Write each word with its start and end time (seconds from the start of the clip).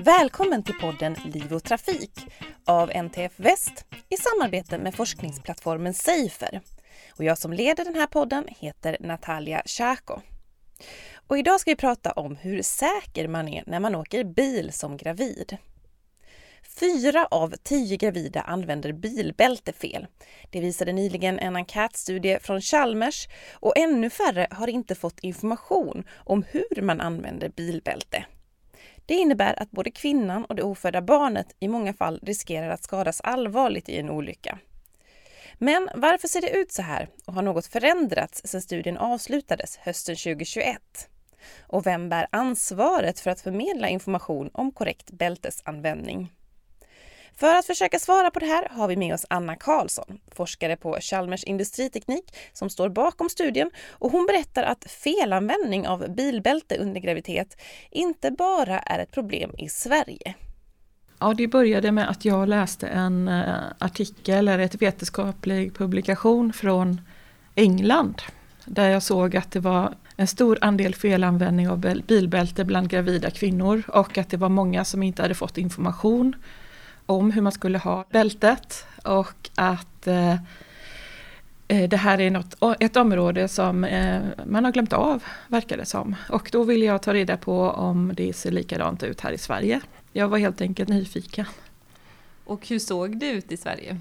Välkommen 0.00 0.62
till 0.62 0.74
podden 0.74 1.16
Liv 1.24 1.52
och 1.52 1.64
Trafik 1.64 2.10
av 2.64 2.90
NTF 2.90 3.32
Väst 3.36 3.84
i 4.08 4.16
samarbete 4.16 4.78
med 4.78 4.94
forskningsplattformen 4.94 5.94
Safer. 5.94 6.60
Och 7.16 7.24
jag 7.24 7.38
som 7.38 7.52
leder 7.52 7.84
den 7.84 7.94
här 7.94 8.06
podden 8.06 8.44
heter 8.48 8.96
Natalia 9.00 9.62
Tjako. 9.66 10.20
Och 11.28 11.38
idag 11.38 11.60
ska 11.60 11.70
vi 11.70 11.76
prata 11.76 12.12
om 12.12 12.36
hur 12.36 12.62
säker 12.62 13.28
man 13.28 13.48
är 13.48 13.64
när 13.66 13.80
man 13.80 13.94
åker 13.94 14.24
bil 14.24 14.72
som 14.72 14.96
gravid. 14.96 15.56
Fyra 16.80 17.26
av 17.26 17.54
tio 17.62 17.96
gravida 17.96 18.40
använder 18.40 18.92
bilbälte 18.92 19.72
fel. 19.72 20.06
Det 20.50 20.60
visade 20.60 20.92
nyligen 20.92 21.38
en 21.38 21.56
enkätstudie 21.56 22.38
från 22.40 22.60
Chalmers 22.60 23.28
och 23.52 23.78
ännu 23.78 24.10
färre 24.10 24.46
har 24.50 24.68
inte 24.68 24.94
fått 24.94 25.20
information 25.20 26.04
om 26.16 26.44
hur 26.50 26.82
man 26.82 27.00
använder 27.00 27.48
bilbälte. 27.48 28.24
Det 29.08 29.14
innebär 29.14 29.62
att 29.62 29.70
både 29.70 29.90
kvinnan 29.90 30.44
och 30.44 30.54
det 30.54 30.62
ofödda 30.62 31.02
barnet 31.02 31.56
i 31.60 31.68
många 31.68 31.94
fall 31.94 32.20
riskerar 32.22 32.70
att 32.70 32.82
skadas 32.82 33.20
allvarligt 33.20 33.88
i 33.88 33.98
en 33.98 34.10
olycka. 34.10 34.58
Men 35.54 35.88
varför 35.94 36.28
ser 36.28 36.40
det 36.40 36.50
ut 36.50 36.72
så 36.72 36.82
här 36.82 37.08
och 37.24 37.34
har 37.34 37.42
något 37.42 37.66
förändrats 37.66 38.42
sedan 38.44 38.62
studien 38.62 38.98
avslutades 38.98 39.76
hösten 39.76 40.16
2021? 40.16 40.78
Och 41.60 41.86
vem 41.86 42.08
bär 42.08 42.26
ansvaret 42.32 43.20
för 43.20 43.30
att 43.30 43.40
förmedla 43.40 43.88
information 43.88 44.50
om 44.52 44.72
korrekt 44.72 45.10
bältesanvändning? 45.10 46.32
För 47.38 47.54
att 47.54 47.66
försöka 47.66 47.98
svara 47.98 48.30
på 48.30 48.38
det 48.38 48.46
här 48.46 48.68
har 48.70 48.88
vi 48.88 48.96
med 48.96 49.14
oss 49.14 49.26
Anna 49.30 49.56
Karlsson, 49.56 50.18
forskare 50.32 50.76
på 50.76 50.98
Chalmers 51.00 51.44
industriteknik 51.44 52.36
som 52.52 52.70
står 52.70 52.88
bakom 52.88 53.28
studien 53.28 53.70
och 53.90 54.12
hon 54.12 54.26
berättar 54.26 54.62
att 54.62 54.84
felanvändning 54.90 55.88
av 55.88 56.14
bilbälte 56.14 56.76
under 56.76 57.00
graviditet 57.00 57.56
inte 57.90 58.30
bara 58.30 58.78
är 58.78 58.98
ett 58.98 59.10
problem 59.10 59.50
i 59.58 59.68
Sverige. 59.68 60.34
Ja, 61.18 61.34
det 61.34 61.46
började 61.46 61.92
med 61.92 62.10
att 62.10 62.24
jag 62.24 62.48
läste 62.48 62.88
en 62.88 63.28
eh, 63.28 63.54
artikel 63.78 64.48
eller 64.48 64.64
ett 64.64 64.82
vetenskaplig 64.82 65.74
publikation 65.74 66.52
från 66.52 67.00
England 67.54 68.22
där 68.64 68.88
jag 68.88 69.02
såg 69.02 69.36
att 69.36 69.50
det 69.50 69.60
var 69.60 69.94
en 70.16 70.26
stor 70.26 70.58
andel 70.60 70.94
felanvändning 70.94 71.68
av 71.68 71.80
bilbälte 72.06 72.64
bland 72.64 72.90
gravida 72.90 73.30
kvinnor 73.30 73.82
och 73.88 74.18
att 74.18 74.30
det 74.30 74.36
var 74.36 74.48
många 74.48 74.84
som 74.84 75.02
inte 75.02 75.22
hade 75.22 75.34
fått 75.34 75.58
information 75.58 76.36
om 77.08 77.30
hur 77.30 77.42
man 77.42 77.52
skulle 77.52 77.78
ha 77.78 78.04
bältet 78.10 78.86
och 79.04 79.50
att 79.54 80.06
eh, 80.06 80.32
eh, 81.68 81.88
det 81.88 81.96
här 81.96 82.20
är 82.20 82.30
något, 82.30 82.54
ett 82.80 82.96
område 82.96 83.48
som 83.48 83.84
eh, 83.84 84.22
man 84.46 84.64
har 84.64 84.72
glömt 84.72 84.92
av, 84.92 85.24
verkar 85.46 85.76
det 85.76 85.86
som. 85.86 86.16
Och 86.28 86.48
då 86.52 86.64
vill 86.64 86.82
jag 86.82 87.02
ta 87.02 87.14
reda 87.14 87.36
på 87.36 87.60
om 87.70 88.12
det 88.16 88.32
ser 88.32 88.50
likadant 88.50 89.02
ut 89.02 89.20
här 89.20 89.32
i 89.32 89.38
Sverige. 89.38 89.80
Jag 90.12 90.28
var 90.28 90.38
helt 90.38 90.60
enkelt 90.60 90.88
nyfiken. 90.88 91.46
Och 92.44 92.68
hur 92.68 92.78
såg 92.78 93.18
det 93.18 93.30
ut 93.30 93.52
i 93.52 93.56
Sverige? 93.56 94.00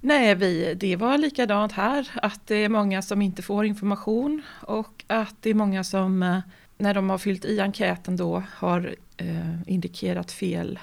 Nej, 0.00 0.34
vi, 0.34 0.74
det 0.74 0.96
var 0.96 1.18
likadant 1.18 1.72
här, 1.72 2.10
att 2.14 2.46
det 2.46 2.56
är 2.56 2.68
många 2.68 3.02
som 3.02 3.22
inte 3.22 3.42
får 3.42 3.64
information 3.64 4.42
och 4.60 5.04
att 5.06 5.34
det 5.40 5.50
är 5.50 5.54
många 5.54 5.84
som 5.84 6.42
när 6.78 6.94
de 6.94 7.10
har 7.10 7.18
fyllt 7.18 7.44
i 7.44 7.60
enkäten 7.60 8.16
då 8.16 8.42
har 8.50 8.94
eh, 9.16 9.62
indikerat 9.66 10.32
fel 10.32 10.78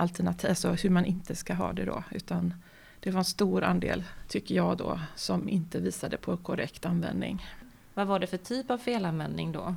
alternativ, 0.00 0.50
alltså 0.50 0.72
hur 0.72 0.90
man 0.90 1.04
inte 1.04 1.34
ska 1.34 1.54
ha 1.54 1.72
det 1.72 1.84
då. 1.84 2.04
Utan 2.10 2.54
det 3.00 3.10
var 3.10 3.18
en 3.18 3.24
stor 3.24 3.64
andel, 3.64 4.04
tycker 4.28 4.54
jag 4.54 4.76
då, 4.76 5.00
som 5.14 5.48
inte 5.48 5.80
visade 5.80 6.16
på 6.16 6.36
korrekt 6.36 6.86
användning. 6.86 7.46
Vad 7.94 8.06
var 8.06 8.18
det 8.18 8.26
för 8.26 8.36
typ 8.36 8.70
av 8.70 8.78
felanvändning 8.78 9.52
då? 9.52 9.74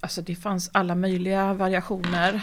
Alltså 0.00 0.22
det 0.22 0.34
fanns 0.34 0.70
alla 0.72 0.94
möjliga 0.94 1.54
variationer. 1.54 2.42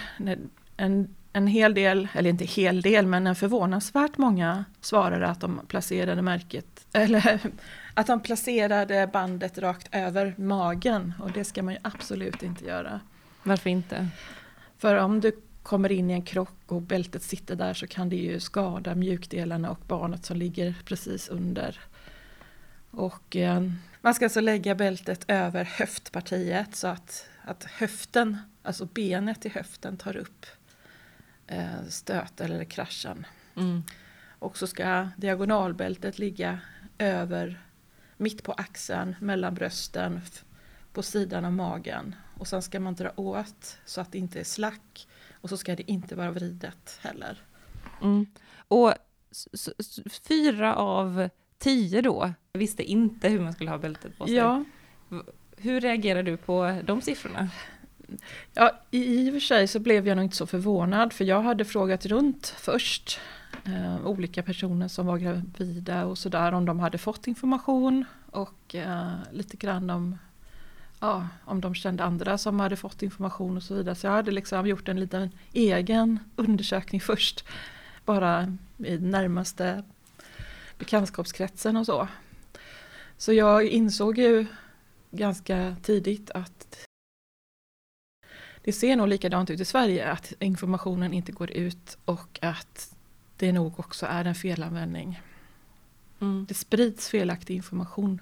En, 0.78 1.16
en 1.34 1.48
hel 1.48 1.73
del, 1.73 2.08
eller 2.14 2.30
inte 2.30 2.45
hel 2.45 2.81
del, 2.81 3.08
men 3.08 3.28
en 3.28 3.35
förvånansvärt 3.35 4.18
många 4.18 4.66
svarade 4.81 5.28
att 5.28 5.40
de 5.40 5.62
placerade 5.68 6.22
märket, 6.22 6.85
eller 6.94 7.40
att 7.94 8.08
de 8.08 8.19
placerade 8.19 9.09
bandet 9.14 9.58
rakt 9.58 9.88
över 9.91 10.34
magen 10.38 11.14
och 11.19 11.31
det 11.31 11.44
ska 11.44 11.64
man 11.64 11.74
ju 11.74 11.79
absolut 11.84 12.44
inte 12.44 12.66
göra. 12.66 13.00
Varför 13.44 13.69
inte? 13.69 14.08
För 14.78 14.96
om 14.96 15.22
du 15.22 15.32
kommer 15.64 15.92
in 15.92 16.10
i 16.10 16.14
en 16.14 16.22
krock 16.22 16.72
och 16.72 16.82
bältet 16.82 17.24
sitter 17.24 17.56
där 17.56 17.74
så 17.74 17.88
kan 17.88 18.10
det 18.10 18.16
ju 18.16 18.40
skada 18.40 18.96
mjukdelarna 18.96 19.72
och 19.72 19.80
barnet 19.88 20.26
som 20.26 20.38
ligger 20.38 20.76
precis 20.86 21.30
under. 21.30 21.80
Och 22.92 23.36
eh, 23.36 23.62
man 24.02 24.14
ska 24.14 24.26
alltså 24.26 24.42
lägga 24.42 24.76
bältet 24.76 25.26
över 25.28 25.64
höftpartiet 25.64 26.76
så 26.76 26.88
att, 26.88 27.30
att 27.42 27.64
höften, 27.64 28.38
alltså 28.64 28.86
benet 28.86 29.46
i 29.46 29.50
höften 29.50 29.98
tar 29.98 30.18
upp 30.18 30.46
eh, 31.48 31.84
stöten 31.90 32.52
eller 32.52 32.66
kraschen. 32.66 33.26
Mm. 33.56 33.84
Och 34.40 34.58
så 34.58 34.68
ska 34.68 35.09
diagonalbältet 35.18 36.20
ligga 36.20 36.59
över 36.98 37.62
mitt 38.18 38.44
på 38.44 38.52
axeln, 38.52 39.16
mellan 39.20 39.56
brösten, 39.56 40.22
på 40.94 41.04
sidan 41.04 41.46
av 41.46 41.54
magen. 41.54 42.16
Och 42.40 42.48
sen 42.48 42.62
ska 42.62 42.80
man 42.80 42.96
dra 42.96 43.12
åt 43.16 43.78
så 43.86 44.02
att 44.02 44.12
det 44.12 44.18
inte 44.18 44.40
är 44.40 44.44
slack. 44.44 45.08
Och 45.42 45.50
så 45.50 45.58
ska 45.58 45.75
det 45.75 45.92
inte 45.92 46.16
vara 46.16 46.31
vridet 46.31 47.00
heller. 47.02 47.42
Mm. 48.02 48.25
Och 48.68 48.94
fyra 50.28 50.76
av 50.76 51.30
tio 51.58 52.02
då 52.02 52.34
visste 52.53 52.84
inte 52.84 53.30
hur 53.30 53.40
man 53.40 53.53
skulle 53.53 53.70
ha 53.70 53.78
bältet 53.78 54.18
på 54.18 54.26
sig. 54.26 54.36
Ja. 54.36 54.64
Hur 55.58 55.81
reagerar 55.81 56.24
du 56.24 56.38
på 56.38 56.81
de 56.86 57.02
siffrorna? 57.02 57.50
Ja, 58.53 58.72
i 58.92 59.30
och 59.30 59.34
för 59.34 59.40
sig 59.40 59.68
så 59.68 59.80
blev 59.80 60.08
jag 60.08 60.16
nog 60.16 60.26
inte 60.26 60.36
så 60.36 60.47
förvånad 60.47 61.14
för 61.14 61.26
jag 61.26 61.42
hade 61.42 61.66
frågat 61.66 62.06
runt 62.06 62.47
först 62.47 63.20
eh, 63.66 64.08
olika 64.08 64.44
personer 64.44 64.88
som 64.88 65.06
var 65.06 65.18
gravida 65.18 66.06
och 66.06 66.18
sådär 66.18 66.52
om 66.52 66.66
de 66.66 66.80
hade 66.80 66.97
fått 66.97 67.28
information 67.28 68.06
och 68.31 68.76
eh, 68.76 69.14
lite 69.31 69.58
grann 69.58 69.90
om 69.90 70.18
ja, 71.00 71.28
om 71.46 71.62
de 71.62 71.75
kände 71.75 72.03
andra 72.03 72.38
som 72.38 72.59
hade 72.59 72.75
fått 72.75 73.03
information 73.03 73.58
och 73.58 73.63
så 73.63 73.75
vidare. 73.75 73.96
Så 73.96 74.08
jag 74.08 74.12
hade 74.12 74.31
liksom 74.31 74.68
gjort 74.68 74.88
en 74.88 75.00
liten 75.00 75.30
egen 75.53 76.19
undersökning 76.35 77.02
först. 77.02 77.46
Bara 78.06 78.58
i 78.78 78.97
närmaste 78.97 79.84
bekantskapskretsen 80.78 81.78
och 81.78 81.85
så. 81.85 82.08
Så 83.18 83.34
jag 83.34 83.66
insåg 83.66 84.18
ju 84.18 84.46
ganska 85.12 85.75
tidigt 85.81 86.31
att 86.31 86.88
det 88.64 88.74
ser 88.74 88.96
nog 88.96 89.08
likadant 89.08 89.50
ut 89.50 89.59
i 89.59 89.66
Sverige, 89.66 90.12
att 90.12 90.34
informationen 90.40 91.14
inte 91.14 91.31
går 91.31 91.52
ut 91.52 91.97
och 92.06 92.40
att 92.41 92.96
det 93.38 93.52
nog 93.52 93.79
också 93.79 94.06
är 94.06 94.25
en 94.25 94.35
felanvändning. 94.35 95.22
Mm. 96.19 96.46
Det 96.50 96.53
sprids 96.53 97.09
felaktig 97.09 97.56
information 97.56 98.22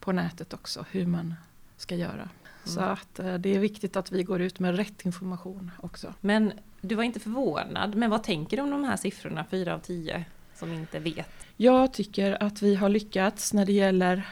på 0.00 0.12
nätet 0.12 0.54
också, 0.54 0.84
hur 0.90 1.06
man 1.06 1.34
ska 1.84 1.94
göra. 1.94 2.12
Mm. 2.12 2.30
Så 2.64 2.80
att 2.80 3.18
eh, 3.18 3.34
det 3.34 3.54
är 3.54 3.58
viktigt 3.58 3.96
att 3.96 4.12
vi 4.12 4.22
går 4.22 4.40
ut 4.40 4.58
med 4.58 4.76
rätt 4.76 5.04
information 5.04 5.70
också. 5.80 6.14
Men 6.20 6.52
du 6.80 6.94
var 6.94 7.02
inte 7.02 7.20
förvånad, 7.20 7.94
men 7.94 8.10
vad 8.10 8.22
tänker 8.22 8.56
du 8.56 8.62
om 8.62 8.70
de 8.70 8.84
här 8.84 8.96
siffrorna, 8.96 9.44
4 9.50 9.74
av 9.74 9.78
10, 9.78 10.24
som 10.54 10.72
inte 10.72 10.98
vet? 10.98 11.30
Jag 11.56 11.92
tycker 11.92 12.42
att 12.42 12.62
vi 12.62 12.74
har 12.74 12.88
lyckats 12.88 13.52
när 13.52 13.66
det 13.66 13.72
gäller 13.72 14.28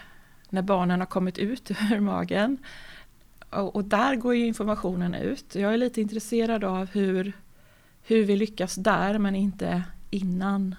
när 0.49 0.63
barnen 0.63 1.01
har 1.01 1.07
kommit 1.07 1.39
ut 1.39 1.71
ur 1.93 2.01
magen. 2.01 2.59
Och, 3.51 3.77
och 3.77 3.85
där 3.85 4.17
går 4.17 4.35
ju 4.35 4.47
informationen 4.47 5.15
ut. 5.15 5.55
Jag 5.55 5.73
är 5.73 5.77
lite 5.77 6.01
intresserad 6.01 6.65
av 6.65 6.87
hur, 6.91 7.33
hur 8.03 8.25
vi 8.25 8.37
lyckas 8.37 8.75
där 8.75 9.19
men 9.19 9.37
inte 9.37 9.83
innan 10.11 10.75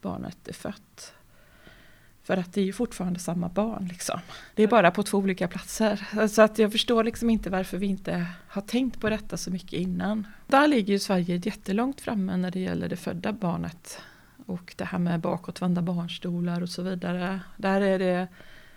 barnet 0.00 0.48
är 0.48 0.52
fött. 0.52 1.14
För 2.30 2.36
att 2.36 2.52
det 2.52 2.60
är 2.60 2.64
ju 2.64 2.72
fortfarande 2.72 3.18
samma 3.18 3.48
barn. 3.48 3.88
Liksom. 3.88 4.20
Det 4.54 4.62
är 4.62 4.68
bara 4.68 4.90
på 4.90 5.02
två 5.02 5.18
olika 5.18 5.48
platser. 5.48 6.28
Så 6.28 6.42
att 6.42 6.58
jag 6.58 6.72
förstår 6.72 7.04
liksom 7.04 7.30
inte 7.30 7.50
varför 7.50 7.78
vi 7.78 7.86
inte 7.86 8.26
har 8.48 8.62
tänkt 8.62 9.00
på 9.00 9.10
detta 9.10 9.36
så 9.36 9.50
mycket 9.50 9.72
innan. 9.72 10.26
Där 10.46 10.68
ligger 10.68 10.92
ju 10.92 10.98
Sverige 10.98 11.40
jättelångt 11.44 12.00
framme 12.00 12.36
när 12.36 12.50
det 12.50 12.60
gäller 12.60 12.88
det 12.88 12.96
födda 12.96 13.32
barnet. 13.32 13.98
Och 14.46 14.74
det 14.76 14.84
här 14.84 14.98
med 14.98 15.20
bakåtvända 15.20 15.82
barnstolar 15.82 16.62
och 16.62 16.68
så 16.68 16.82
vidare. 16.82 17.40
Där, 17.56 17.80
är 17.80 17.98
det, 17.98 18.28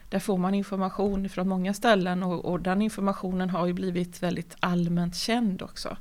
där 0.10 0.20
får 0.20 0.38
man 0.38 0.54
information 0.54 1.30
från 1.30 1.48
många 1.48 1.74
ställen 1.74 2.24
och, 2.24 2.46
och 2.46 2.60
den 2.60 2.82
informationen 2.82 3.50
har 3.50 3.68
ju 3.68 3.74
blivit 3.74 4.24
väldigt 4.24 4.56
allmänt 4.60 5.16
känd 5.16 5.62
också. 5.62 5.98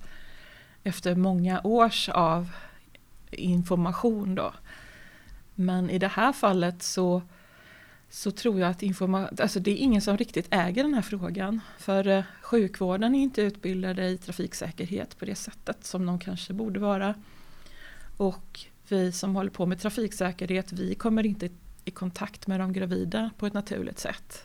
Efter 0.84 1.14
många 1.14 1.60
års 1.64 2.08
av 2.08 2.50
information 3.30 4.34
då. 4.34 4.52
Men 5.54 5.90
i 5.90 5.98
det 5.98 6.08
här 6.08 6.32
fallet 6.32 6.82
så, 6.82 7.22
så 8.14 8.30
tror 8.30 8.60
jag 8.60 8.70
att 8.70 8.82
informa 8.82 9.28
alltså 9.38 9.60
det 9.60 9.70
är 9.70 9.76
ingen 9.76 10.02
som 10.02 10.16
riktigt 10.16 10.46
äger 10.50 10.82
den 10.82 10.94
här 10.94 11.02
frågan. 11.02 11.60
För 11.78 12.08
eh, 12.08 12.24
sjukvården 12.42 13.14
är 13.14 13.22
inte 13.22 13.42
utbildade 13.42 14.08
i 14.08 14.18
trafiksäkerhet 14.18 15.18
på 15.18 15.24
det 15.24 15.34
sättet 15.34 15.84
som 15.84 16.06
de 16.06 16.18
kanske 16.18 16.52
borde 16.52 16.80
vara. 16.80 17.14
Och 18.16 18.60
vi 18.88 19.12
som 19.12 19.36
håller 19.36 19.50
på 19.50 19.66
med 19.66 19.80
trafiksäkerhet, 19.80 20.72
vi 20.72 20.94
kommer 20.94 21.26
inte 21.26 21.48
i 21.84 21.90
kontakt 21.90 22.46
med 22.46 22.60
de 22.60 22.72
gravida 22.72 23.30
på 23.38 23.46
ett 23.46 23.52
naturligt 23.52 23.98
sätt. 23.98 24.44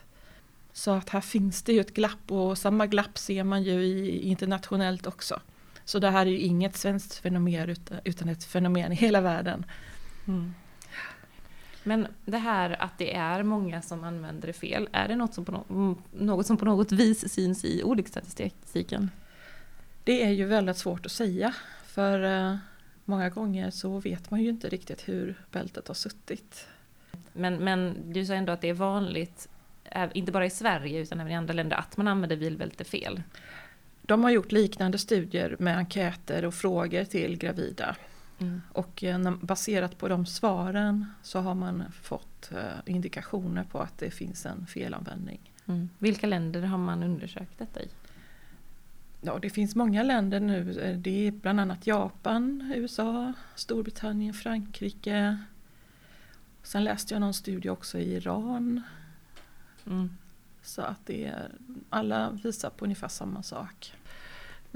Så 0.74 0.92
att 0.92 1.10
här 1.10 1.22
finns 1.22 1.64
det 1.64 1.74
ju 1.74 1.80
ett 1.80 1.94
glapp 1.94 2.32
och 2.32 2.58
samma 2.58 2.88
glapp 2.88 3.18
ser 3.18 3.44
man 3.44 3.64
ju 3.64 3.84
i, 3.84 4.22
internationellt 4.22 5.08
också. 5.08 5.40
Så 5.86 6.00
det 6.00 6.10
här 6.10 6.26
är 6.26 6.30
ju 6.30 6.40
inget 6.40 6.78
svenskt 6.78 7.16
fenomen 7.16 7.76
utan 8.04 8.30
ett 8.30 8.44
fenomen 8.44 8.92
i 8.92 8.96
hela 8.96 9.22
världen. 9.22 9.66
Mm. 10.28 10.54
Men 11.88 12.08
det 12.26 12.38
här 12.38 12.82
att 12.84 12.98
det 12.98 13.16
är 13.16 13.44
många 13.44 13.82
som 13.82 14.04
använder 14.04 14.48
det 14.48 14.54
fel, 14.54 14.90
är 14.92 15.08
det 15.08 15.16
något 15.16 15.34
som 15.34 15.46
på, 15.46 15.52
no 15.52 15.98
något, 16.12 16.46
som 16.46 16.58
på 16.58 16.66
något 16.66 16.92
vis 16.92 17.34
syns 17.34 17.66
i 17.66 17.84
olycksstatistiken? 17.84 19.12
Det 20.04 20.24
är 20.24 20.30
ju 20.30 20.46
väldigt 20.46 20.78
svårt 20.78 21.06
att 21.06 21.12
säga 21.12 21.54
för 21.86 22.24
uh, 22.24 22.58
många 23.06 23.30
gånger 23.30 23.72
så 23.72 24.00
vet 24.00 24.32
man 24.32 24.42
ju 24.42 24.50
inte 24.50 24.70
riktigt 24.70 25.10
hur 25.10 25.36
bältet 25.52 25.88
har 25.88 25.96
suttit. 25.96 26.68
Men, 27.34 27.56
men 27.56 27.96
du 28.14 28.26
sa 28.26 28.34
ändå 28.34 28.54
att 28.54 28.62
det 28.62 28.70
är 28.70 28.74
vanligt, 28.74 29.50
inte 30.14 30.32
bara 30.32 30.46
i 30.46 30.50
Sverige 30.50 31.00
utan 31.02 31.20
även 31.20 31.32
i 31.32 31.36
andra 31.36 31.54
länder, 31.54 31.78
att 31.78 31.98
man 31.98 32.08
använder 32.08 32.36
bilbälte 32.36 32.84
fel? 32.84 33.22
De 34.02 34.24
har 34.24 34.32
gjort 34.32 34.52
liknande 34.52 34.98
studier 34.98 35.56
med 35.60 35.78
enkäter 35.78 36.46
och 36.46 36.54
frågor 36.54 37.04
till 37.04 37.38
gravida. 37.38 37.96
Mm. 38.40 38.62
Och 38.74 39.04
eh, 39.04 39.36
baserat 39.42 39.98
på 39.98 40.08
de 40.08 40.26
svaren 40.26 41.06
så 41.24 41.40
har 41.40 41.56
man 41.56 41.84
fått 42.02 42.52
eh, 42.52 42.94
indikationer 42.94 43.64
på 43.64 43.80
att 43.80 43.98
det 43.98 44.12
finns 44.12 44.46
en 44.46 44.68
felanvändning. 44.68 45.52
Mm. 45.66 45.90
Vilka 45.98 46.28
länder 46.28 46.62
har 46.62 46.78
man 46.78 47.04
undersökt 47.04 47.58
detta 47.60 47.82
i? 47.82 47.90
Ja, 49.22 49.40
det 49.42 49.50
finns 49.50 49.76
många 49.76 50.04
länder 50.04 50.40
nu. 50.40 50.80
Eh, 50.82 50.98
det 50.98 51.28
är 51.28 51.32
bland 51.32 51.60
annat 51.60 51.88
Japan, 51.88 52.74
USA, 52.76 53.34
Storbritannien, 53.56 54.34
Frankrike. 54.34 55.38
Sen 56.64 56.84
läste 56.84 57.14
jag 57.14 57.22
någon 57.22 57.34
studie 57.34 57.70
också 57.70 58.00
i 58.00 58.14
Iran. 58.16 58.82
Mm. 59.86 60.18
Så 60.64 60.82
att 60.82 61.06
det 61.06 61.26
är, 61.26 61.52
alla 61.90 62.30
visar 62.44 62.70
på 62.70 62.86
ungefär 62.86 63.08
samma 63.08 63.44
sak. 63.44 63.94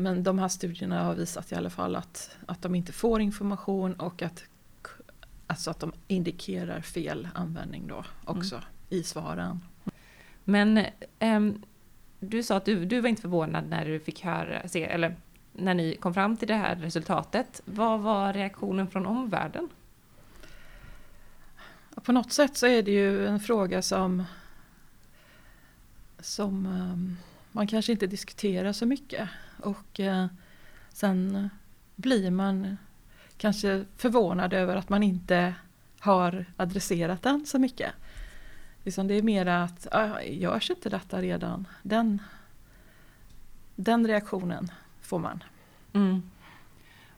Men 0.02 0.24
de 0.24 0.40
här 0.40 0.48
studierna 0.48 1.04
har 1.04 1.16
visat 1.16 1.52
i 1.52 1.56
alla 1.56 1.70
fall 1.70 1.96
att, 1.96 2.38
att 2.46 2.62
de 2.62 2.76
inte 2.76 2.92
får 2.92 3.22
information 3.22 3.94
och 3.94 4.22
att, 4.22 4.44
alltså 5.48 5.72
att 5.72 5.80
de 5.80 5.94
indikerar 6.08 6.82
fel 6.82 7.28
användning 7.34 7.88
då 7.88 8.04
också 8.26 8.56
mm. 8.56 8.68
i 8.90 9.04
svaren. 9.04 9.60
Men 10.44 10.86
ähm, 11.20 11.64
du 12.20 12.44
sa 12.44 12.56
att 12.58 12.66
du, 12.66 12.86
du 12.86 13.02
var 13.02 13.10
inte 13.10 13.22
förvånad 13.22 13.70
när 13.70 13.86
du 13.86 14.00
fick 14.00 14.24
höra, 14.24 14.68
se, 14.68 14.84
eller 14.84 15.16
när 15.54 15.74
ni 15.74 15.96
kom 15.96 16.14
fram 16.14 16.38
till 16.38 16.48
det 16.48 16.56
här 16.56 16.76
resultatet. 16.76 17.62
Vad 17.66 18.00
var 18.00 18.34
reaktionen 18.34 18.88
från 18.88 19.06
omvärlden? 19.06 19.70
På 21.96 22.12
något 22.12 22.32
sätt 22.32 22.58
så 22.58 22.68
är 22.68 22.84
det 22.84 22.92
ju 22.92 23.28
en 23.28 23.40
fråga 23.40 23.82
som, 23.82 24.24
som 26.20 26.66
um, 26.66 27.18
man 27.52 27.68
kanske 27.68 27.92
inte 27.92 28.08
diskuterar 28.08 28.74
så 28.74 28.86
mycket. 28.86 29.30
Och 29.60 30.00
eh, 30.00 30.26
sen 30.90 31.50
blir 31.96 32.32
man 32.32 32.78
kanske 33.38 33.86
förvånad 33.98 34.54
över 34.54 34.76
att 34.76 34.90
man 34.90 35.04
inte 35.04 35.56
har 36.00 36.46
adresserat 36.58 37.22
den 37.22 37.46
så 37.46 37.60
mycket. 37.60 37.92
Liksom 38.84 39.08
det 39.08 39.14
är 39.14 39.22
mer 39.22 39.46
att, 39.46 39.88
ah, 39.92 40.22
görs 40.22 40.70
inte 40.70 40.90
detta 40.90 41.22
redan? 41.22 41.68
Den, 41.84 42.22
den 43.76 44.08
reaktionen 44.08 44.72
får 45.02 45.20
man. 45.20 45.44
Mm. 45.94 46.22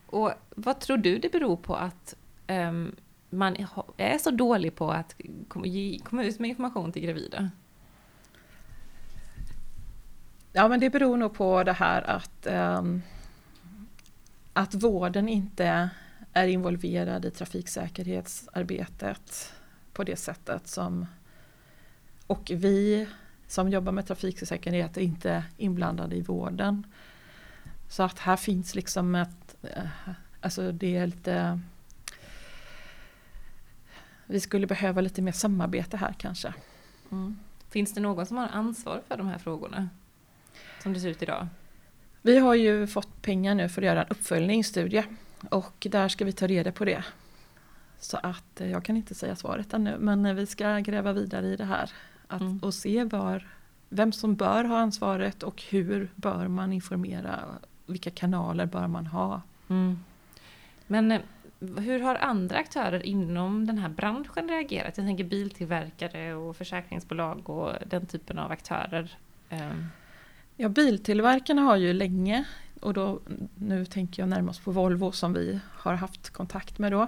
Och 0.05 0.31
vad 0.49 0.79
tror 0.79 0.97
du 0.97 1.17
det 1.17 1.31
beror 1.31 1.57
på 1.57 1.75
att 1.75 2.15
um, 2.47 2.95
man 3.29 3.55
är 3.97 4.17
så 4.17 4.31
dålig 4.31 4.75
på 4.75 4.91
att 4.91 5.15
komma 5.47 5.65
ut 6.23 6.39
med 6.39 6.49
information 6.49 6.91
till 6.91 7.01
gravida? 7.01 7.49
Ja 10.55 10.67
men 10.67 10.79
det 10.79 10.89
beror 10.89 11.17
nog 11.17 11.33
på 11.33 11.63
det 11.63 11.73
här 11.73 12.01
att, 12.01 12.47
um, 12.47 13.01
att 14.53 14.73
vården 14.73 15.29
inte 15.29 15.89
är 16.33 16.47
involverad 16.47 17.25
i 17.25 17.31
trafiksäkerhetsarbetet 17.31 19.53
på 19.93 20.03
det 20.03 20.15
sättet 20.15 20.67
som 20.67 21.05
och 22.27 22.51
vi 22.55 23.07
som 23.47 23.69
jobbar 23.69 23.91
med 23.91 24.07
trafiksäkerhet 24.07 24.97
är 24.97 25.01
inte 25.01 25.43
inblandade 25.57 26.15
i 26.15 26.21
vården. 26.21 26.87
Så 27.89 28.03
att 28.03 28.19
här 28.19 28.37
finns 28.37 28.75
liksom 28.75 29.15
ett, 29.15 29.55
eh, 29.61 29.87
alltså 30.41 30.71
det 30.71 30.97
är 30.97 31.07
lite 31.07 31.59
vi 34.25 34.39
skulle 34.39 34.67
behöva 34.67 35.01
lite 35.01 35.21
mer 35.21 35.31
samarbete 35.31 35.97
här 35.97 36.15
kanske. 36.17 36.53
Mm. 37.11 37.39
Finns 37.69 37.93
det 37.93 38.01
någon 38.01 38.25
som 38.25 38.37
har 38.37 38.47
ansvar 38.47 39.01
för 39.07 39.17
de 39.17 39.27
här 39.27 39.37
frågorna? 39.37 39.89
Som 40.83 40.93
det 40.93 40.99
ser 40.99 41.09
ut 41.09 41.21
idag? 41.21 41.47
Vi 42.21 42.37
har 42.37 42.55
ju 42.55 42.87
fått 42.87 43.21
pengar 43.21 43.55
nu 43.55 43.69
för 43.69 43.81
att 43.81 43.85
göra 43.85 44.03
en 44.03 44.09
uppföljningsstudie 44.09 45.05
och 45.49 45.87
där 45.91 46.07
ska 46.07 46.25
vi 46.25 46.31
ta 46.31 46.47
reda 46.47 46.71
på 46.71 46.85
det. 46.85 47.03
Så 47.99 48.17
att 48.23 48.61
eh, 48.61 48.71
jag 48.71 48.85
kan 48.85 48.97
inte 48.97 49.15
säga 49.15 49.35
svaret 49.35 49.73
ännu 49.73 49.97
men 49.99 50.25
eh, 50.25 50.33
vi 50.33 50.45
ska 50.45 50.79
gräva 50.79 51.13
vidare 51.13 51.47
i 51.47 51.55
det 51.55 51.65
här 51.65 51.91
att, 52.27 52.41
mm. 52.41 52.59
och 52.59 52.73
se 52.73 53.03
var, 53.03 53.47
vem 53.89 54.11
som 54.11 54.35
bör 54.35 54.63
ha 54.63 54.77
ansvaret 54.77 55.43
och 55.43 55.63
hur 55.69 56.11
bör 56.15 56.47
man 56.47 56.73
informera, 56.73 57.39
vilka 57.85 58.11
kanaler 58.11 58.65
bör 58.65 58.87
man 58.87 59.05
ha. 59.07 59.41
Mm. 59.69 59.99
Men 60.87 61.11
eh, 61.11 61.21
hur 61.59 61.99
har 61.99 62.15
andra 62.15 62.57
aktörer 62.57 63.05
inom 63.05 63.65
den 63.67 63.77
här 63.77 63.89
branschen 63.89 64.47
reagerat? 64.47 64.97
Jag 64.97 65.05
tänker 65.05 65.23
biltillverkare 65.23 66.33
och 66.33 66.55
försäkringsbolag 66.55 67.49
och 67.49 67.71
den 67.85 68.05
typen 68.05 68.39
av 68.39 68.51
aktörer. 68.51 69.17
Ja, 70.57 70.69
biltillverkarna 70.69 71.61
har 71.61 71.75
ju 71.75 71.93
länge, 71.93 72.43
och 72.79 72.93
då, 72.93 73.19
nu 73.55 73.85
tänker 73.85 74.21
jag 74.21 74.29
närmast 74.29 74.63
på 74.63 74.71
Volvo 74.71 75.11
som 75.11 75.33
vi 75.33 75.59
har 75.71 75.93
haft 75.93 76.29
kontakt 76.29 76.79
med 76.79 76.91
då. 76.91 77.07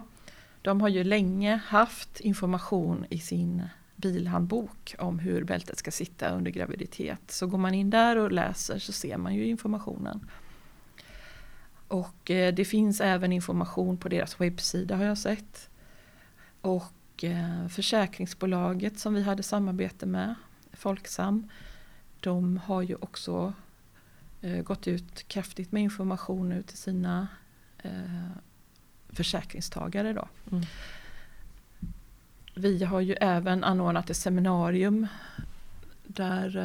De 0.62 0.82
har 0.82 0.90
ju 0.90 1.04
länge 1.04 1.62
haft 1.66 2.20
information 2.20 3.06
i 3.10 3.20
sin 3.20 3.64
bilhandbok 3.96 4.96
om 5.00 5.20
hur 5.20 5.44
bältet 5.44 5.78
ska 5.78 5.92
sitta 5.92 6.30
under 6.30 6.52
graviditet. 6.52 7.32
Så 7.32 7.48
går 7.48 7.58
man 7.58 7.74
in 7.74 7.90
där 7.90 8.16
och 8.16 8.32
läser 8.32 8.80
så 8.80 8.92
ser 8.92 9.18
man 9.18 9.36
ju 9.36 9.48
informationen. 9.48 10.30
Och 11.88 12.32
eh, 12.32 12.54
det 12.54 12.66
finns 12.66 13.02
även 13.02 13.32
information 13.32 13.98
på 13.98 14.10
deras 14.10 14.42
webbsida 14.42 14.96
har 14.96 15.04
jag 15.04 15.18
sett. 15.18 15.70
Och 16.62 17.24
eh, 17.24 17.68
försäkringsbolaget 17.68 19.00
som 19.00 19.14
vi 19.14 19.22
hade 19.24 19.44
samarbete 19.44 20.06
med, 20.06 20.36
Folksam, 20.74 21.50
de 22.26 22.58
har 22.58 22.82
ju 22.82 22.96
också 22.96 23.54
eh, 24.42 24.62
gått 24.62 24.88
ut 24.88 25.28
kraftigt 25.28 25.72
med 25.72 25.84
information 25.84 26.50
nu 26.50 26.62
till 26.64 26.78
sina 26.78 27.28
försäkringstagare. 29.10 30.14
Då. 30.14 30.28
Mm. 30.52 30.66
Vi 32.56 32.84
har 32.84 33.02
ju 33.02 33.14
även 33.14 33.64
anordnat 33.64 34.10
ett 34.10 34.18
seminarium 34.18 35.08
där 36.04 36.58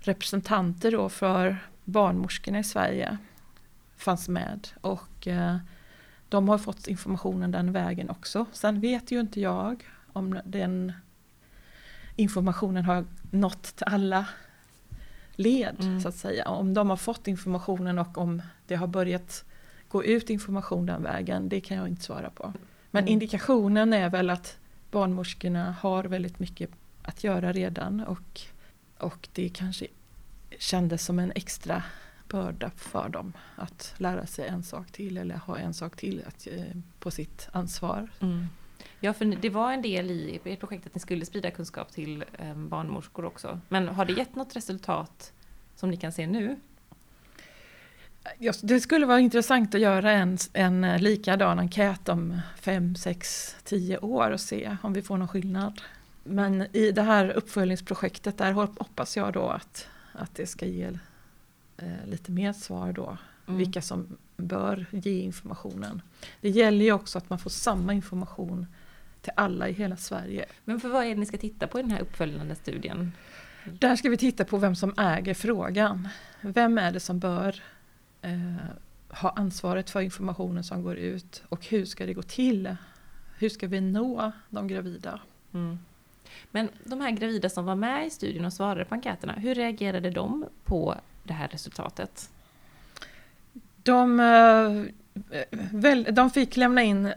representanter 0.00 0.92
då 0.92 1.08
för 1.08 1.58
barnmorskorna 1.84 2.58
i 2.58 2.64
Sverige 2.64 3.18
fanns 3.96 4.28
med. 4.28 4.68
Och 4.80 5.26
eh, 5.26 5.56
de 6.28 6.48
har 6.48 6.58
fått 6.58 6.86
informationen 6.86 7.50
den 7.50 7.72
vägen 7.72 8.10
också. 8.10 8.46
Sen 8.52 8.80
vet 8.80 9.10
ju 9.10 9.20
inte 9.20 9.40
jag 9.40 9.88
om 10.12 10.40
den 10.44 10.92
informationen 12.18 12.84
har 12.84 13.04
nått 13.30 13.82
alla 13.86 14.26
led 15.32 15.76
mm. 15.80 16.00
så 16.00 16.08
att 16.08 16.14
säga. 16.14 16.48
Om 16.48 16.74
de 16.74 16.90
har 16.90 16.96
fått 16.96 17.28
informationen 17.28 17.98
och 17.98 18.18
om 18.18 18.42
det 18.66 18.74
har 18.74 18.86
börjat 18.86 19.44
gå 19.88 20.04
ut 20.04 20.30
information 20.30 20.86
den 20.86 21.02
vägen, 21.02 21.48
det 21.48 21.60
kan 21.60 21.76
jag 21.76 21.88
inte 21.88 22.02
svara 22.02 22.30
på. 22.30 22.52
Men 22.90 23.02
mm. 23.02 23.12
indikationen 23.12 23.92
är 23.92 24.10
väl 24.10 24.30
att 24.30 24.58
barnmorskorna 24.90 25.74
har 25.80 26.04
väldigt 26.04 26.38
mycket 26.38 26.70
att 27.02 27.24
göra 27.24 27.52
redan 27.52 28.00
och, 28.00 28.40
och 28.98 29.28
det 29.32 29.48
kanske 29.48 29.86
kändes 30.58 31.04
som 31.04 31.18
en 31.18 31.32
extra 31.34 31.82
börda 32.28 32.70
för 32.76 33.08
dem 33.08 33.32
att 33.56 33.94
lära 33.96 34.26
sig 34.26 34.48
en 34.48 34.62
sak 34.62 34.92
till 34.92 35.16
eller 35.16 35.36
ha 35.36 35.58
en 35.58 35.74
sak 35.74 35.96
till 35.96 36.24
att, 36.26 36.46
eh, 36.46 36.76
på 36.98 37.10
sitt 37.10 37.48
ansvar. 37.52 38.08
Mm. 38.20 38.46
Ja, 39.00 39.12
för 39.12 39.24
det 39.24 39.50
var 39.50 39.72
en 39.72 39.82
del 39.82 40.10
i 40.10 40.40
ert 40.44 40.60
projekt 40.60 40.86
att 40.86 40.94
ni 40.94 41.00
skulle 41.00 41.26
sprida 41.26 41.50
kunskap 41.50 41.92
till 41.92 42.24
eh, 42.38 42.54
barnmorskor 42.54 43.24
också. 43.24 43.60
Men 43.68 43.88
har 43.88 44.04
det 44.04 44.12
gett 44.12 44.36
något 44.36 44.56
resultat 44.56 45.32
som 45.76 45.90
ni 45.90 45.96
kan 45.96 46.12
se 46.12 46.26
nu? 46.26 46.56
Det 48.62 48.80
skulle 48.80 49.06
vara 49.06 49.20
intressant 49.20 49.74
att 49.74 49.80
göra 49.80 50.12
en, 50.12 50.38
en 50.52 50.96
likadan 50.96 51.58
enkät 51.58 52.08
om 52.08 52.40
fem, 52.60 52.96
sex, 52.96 53.56
tio 53.64 53.98
år 53.98 54.30
och 54.30 54.40
se 54.40 54.76
om 54.82 54.92
vi 54.92 55.02
får 55.02 55.16
någon 55.16 55.28
skillnad. 55.28 55.80
Men 56.24 56.76
i 56.76 56.92
det 56.92 57.02
här 57.02 57.30
uppföljningsprojektet 57.30 58.38
där 58.38 58.52
hoppas 58.52 59.16
jag 59.16 59.32
då 59.32 59.48
att, 59.48 59.88
att 60.12 60.34
det 60.34 60.46
ska 60.46 60.66
ge 60.66 60.98
eh, 61.76 62.06
lite 62.06 62.32
mer 62.32 62.52
svar 62.52 62.92
då. 62.92 63.16
Mm. 63.46 63.58
Vilka 63.58 63.82
som 63.82 64.16
bör 64.38 64.86
ge 64.90 65.20
informationen. 65.20 66.02
Det 66.40 66.48
gäller 66.48 66.84
ju 66.84 66.92
också 66.92 67.18
att 67.18 67.30
man 67.30 67.38
får 67.38 67.50
samma 67.50 67.92
information 67.92 68.66
till 69.22 69.32
alla 69.36 69.68
i 69.68 69.72
hela 69.72 69.96
Sverige. 69.96 70.46
Men 70.64 70.80
för 70.80 70.88
vad 70.88 71.04
är 71.04 71.08
det 71.08 71.14
ni 71.14 71.26
ska 71.26 71.38
titta 71.38 71.66
på 71.66 71.78
i 71.78 71.82
den 71.82 71.90
här 71.90 72.00
uppföljande 72.00 72.54
studien? 72.54 73.12
Där 73.64 73.96
ska 73.96 74.10
vi 74.10 74.16
titta 74.16 74.44
på 74.44 74.56
vem 74.56 74.76
som 74.76 74.94
äger 74.98 75.34
frågan. 75.34 76.08
Vem 76.40 76.78
är 76.78 76.92
det 76.92 77.00
som 77.00 77.18
bör 77.18 77.62
eh, 78.22 78.54
ha 79.08 79.30
ansvaret 79.30 79.90
för 79.90 80.00
informationen 80.00 80.64
som 80.64 80.82
går 80.82 80.96
ut 80.96 81.42
och 81.48 81.66
hur 81.66 81.84
ska 81.84 82.06
det 82.06 82.14
gå 82.14 82.22
till? 82.22 82.76
Hur 83.38 83.48
ska 83.48 83.66
vi 83.66 83.80
nå 83.80 84.32
de 84.48 84.68
gravida? 84.68 85.20
Mm. 85.54 85.78
Men 86.50 86.68
de 86.84 87.00
här 87.00 87.10
gravida 87.10 87.48
som 87.48 87.64
var 87.64 87.74
med 87.74 88.06
i 88.06 88.10
studien 88.10 88.44
och 88.44 88.52
svarade 88.52 88.84
på 88.84 88.94
enkäterna, 88.94 89.32
hur 89.32 89.54
reagerade 89.54 90.10
de 90.10 90.44
på 90.64 90.94
det 91.22 91.32
här 91.32 91.48
resultatet? 91.48 92.30
De, 93.82 94.20
eh, 94.20 95.96
de 96.12 96.30
fick 96.30 96.56
lämna 96.56 96.82
in 96.82 97.12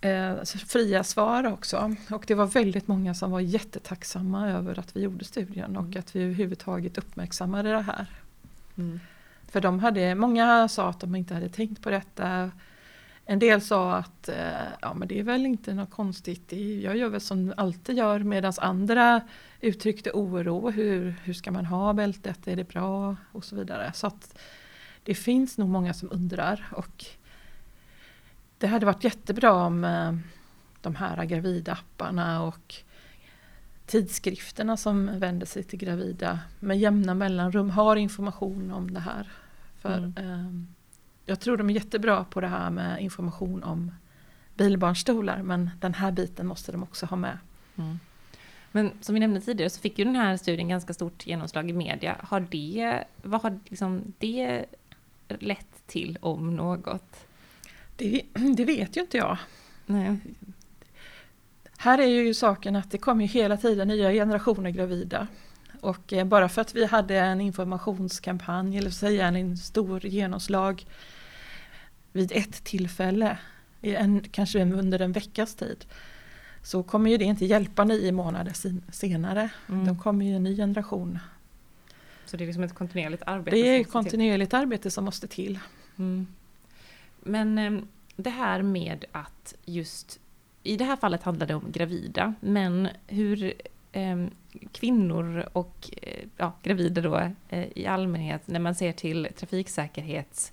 eh, 0.00 0.42
fria 0.44 1.04
svar 1.04 1.46
också 1.52 1.94
och 2.10 2.24
det 2.26 2.34
var 2.34 2.46
väldigt 2.46 2.88
många 2.88 3.14
som 3.14 3.30
var 3.30 3.40
jättetacksamma 3.40 4.50
över 4.50 4.78
att 4.78 4.96
vi 4.96 5.00
gjorde 5.00 5.24
studien 5.24 5.76
och 5.76 5.84
mm. 5.84 5.98
att 5.98 6.16
vi 6.16 6.22
överhuvudtaget 6.22 6.98
uppmärksammade 6.98 7.70
det 7.70 7.82
här. 7.82 8.06
Mm. 8.78 9.00
För 9.50 9.60
de 9.60 9.78
hade, 9.78 10.14
många 10.14 10.68
sa 10.68 10.88
att 10.88 11.00
de 11.00 11.14
inte 11.14 11.34
hade 11.34 11.48
tänkt 11.48 11.82
på 11.82 11.90
detta. 11.90 12.50
En 13.24 13.38
del 13.38 13.60
sa 13.60 13.94
att 13.94 14.28
eh, 14.28 14.34
ja, 14.80 14.94
men 14.94 15.08
det 15.08 15.18
är 15.18 15.22
väl 15.22 15.46
inte 15.46 15.74
något 15.74 15.90
konstigt, 15.90 16.52
jag 16.82 16.96
gör 16.96 17.08
väl 17.08 17.20
som 17.20 17.54
alltid 17.56 17.96
gör 17.96 18.18
medan 18.18 18.52
andra 18.56 19.20
uttryckte 19.60 20.10
oro. 20.10 20.70
Hur, 20.70 21.14
hur 21.22 21.32
ska 21.32 21.50
man 21.50 21.66
ha 21.66 21.92
bältet, 21.92 22.48
är 22.48 22.56
det 22.56 22.68
bra 22.68 23.16
och 23.32 23.44
så 23.44 23.56
vidare. 23.56 23.92
Så 23.94 24.06
att 24.06 24.38
det 25.04 25.14
finns 25.14 25.58
nog 25.58 25.68
många 25.68 25.94
som 25.94 26.08
undrar 26.12 26.68
och 26.70 27.04
det 28.58 28.66
hade 28.66 28.86
varit 28.86 29.04
jättebra 29.04 29.52
om 29.52 29.84
eh, 29.84 30.14
de 30.80 30.94
här 30.94 31.24
gravidapparna 31.24 32.42
och 32.42 32.74
tidskrifterna 33.86 34.76
som 34.76 35.18
vänder 35.18 35.46
sig 35.46 35.62
till 35.62 35.78
gravida 35.78 36.38
med 36.60 36.78
jämna 36.78 37.14
mellanrum 37.14 37.70
har 37.70 37.96
information 37.96 38.70
om 38.70 38.94
det 38.94 39.00
här. 39.00 39.32
För 39.80 39.98
mm. 39.98 40.14
eh, 40.16 40.64
Jag 41.26 41.40
tror 41.40 41.56
de 41.56 41.70
är 41.70 41.74
jättebra 41.74 42.24
på 42.24 42.40
det 42.40 42.48
här 42.48 42.70
med 42.70 43.02
information 43.02 43.62
om 43.62 43.94
bilbarnstolar 44.54 45.42
men 45.42 45.70
den 45.80 45.94
här 45.94 46.12
biten 46.12 46.46
måste 46.46 46.72
de 46.72 46.82
också 46.82 47.06
ha 47.06 47.16
med. 47.16 47.38
Mm. 47.76 47.98
Men 48.72 48.90
som 49.00 49.14
vi 49.14 49.20
nämnde 49.20 49.40
tidigare 49.40 49.70
så 49.70 49.80
fick 49.80 49.98
ju 49.98 50.04
den 50.04 50.16
här 50.16 50.36
studien 50.36 50.68
ganska 50.68 50.94
stort 50.94 51.26
genomslag 51.26 51.70
i 51.70 51.72
media. 51.72 52.16
Har 52.20 52.40
det, 52.40 53.04
vad 53.22 53.42
har 53.42 53.60
liksom 53.68 54.12
det 54.18 54.64
lett 55.28 55.86
till 55.86 56.18
om 56.20 56.56
något? 56.56 57.16
Det, 57.96 58.22
det 58.56 58.64
vet 58.64 58.96
ju 58.96 59.00
inte 59.00 59.16
jag. 59.16 59.38
Nej. 59.86 60.16
Här 61.78 61.98
är 61.98 62.06
ju 62.06 62.34
saken 62.34 62.76
att 62.76 62.90
det 62.90 62.98
kommer 62.98 63.24
hela 63.24 63.56
tiden 63.56 63.88
nya 63.88 64.12
generationer 64.12 64.70
gravida. 64.70 65.26
Och 65.80 66.12
eh, 66.12 66.24
bara 66.24 66.48
för 66.48 66.60
att 66.60 66.74
vi 66.74 66.84
hade 66.84 67.18
en 67.18 67.40
informationskampanj, 67.40 68.78
eller 68.78 68.90
säga 68.90 69.26
en 69.26 69.56
stor 69.56 70.06
genomslag 70.06 70.86
vid 72.12 72.32
ett 72.32 72.64
tillfälle, 72.64 73.38
en, 73.80 74.20
kanske 74.20 74.62
under 74.62 75.00
en 75.00 75.12
veckas 75.12 75.54
tid, 75.54 75.84
så 76.62 76.82
kommer 76.82 77.10
ju 77.10 77.16
det 77.16 77.24
inte 77.24 77.46
hjälpa 77.46 77.84
nio 77.84 78.12
månader 78.12 78.52
senare. 78.92 79.50
Mm. 79.68 79.86
De 79.86 79.98
kommer 79.98 80.26
ju 80.26 80.36
en 80.36 80.44
ny 80.44 80.56
generation. 80.56 81.18
Så 82.32 82.36
det 82.36 82.44
är 82.44 82.46
liksom 82.46 82.64
ett 82.64 82.74
kontinuerligt 82.74 83.22
arbete? 83.26 83.56
Det 83.56 83.68
är 83.68 83.80
ett 83.80 83.90
kontinuerligt 83.90 84.50
till. 84.50 84.58
arbete 84.58 84.90
som 84.90 85.04
måste 85.04 85.26
till. 85.26 85.58
Mm. 85.98 86.26
Men 87.20 87.58
ehm, 87.58 87.88
det 88.16 88.30
här 88.30 88.62
med 88.62 89.04
att 89.12 89.54
just 89.64 90.20
i 90.62 90.76
det 90.76 90.84
här 90.84 90.96
fallet 90.96 91.22
handlar 91.22 91.46
det 91.46 91.54
om 91.54 91.72
gravida, 91.72 92.34
men 92.40 92.88
hur 93.06 93.52
eh, 93.92 94.26
kvinnor 94.72 95.48
och 95.52 95.90
eh, 96.02 96.24
ja, 96.36 96.52
gravida 96.62 97.00
då 97.00 97.30
eh, 97.48 97.66
i 97.74 97.86
allmänhet 97.86 98.48
när 98.48 98.60
man 98.60 98.74
ser 98.74 98.92
till 98.92 99.28
trafiksäkerhets 99.36 100.52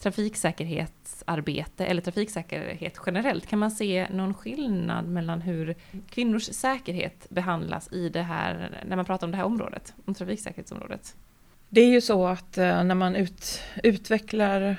trafiksäkerhetsarbete 0.00 1.86
eller 1.86 2.02
trafiksäkerhet 2.02 3.00
generellt, 3.06 3.46
kan 3.46 3.58
man 3.58 3.70
se 3.70 4.06
någon 4.10 4.34
skillnad 4.34 5.08
mellan 5.08 5.40
hur 5.40 5.74
kvinnors 6.10 6.44
säkerhet 6.44 7.26
behandlas 7.30 7.92
i 7.92 8.08
det 8.08 8.22
här, 8.22 8.82
när 8.86 8.96
man 8.96 9.04
pratar 9.04 9.26
om 9.26 9.30
det 9.30 9.36
här 9.36 9.44
området, 9.44 9.94
om 10.04 10.14
trafiksäkerhetsområdet? 10.14 11.16
Det 11.68 11.80
är 11.80 11.88
ju 11.88 12.00
så 12.00 12.26
att 12.26 12.58
eh, 12.58 12.84
när 12.84 12.94
man 12.94 13.16
ut, 13.16 13.60
utvecklar 13.82 14.76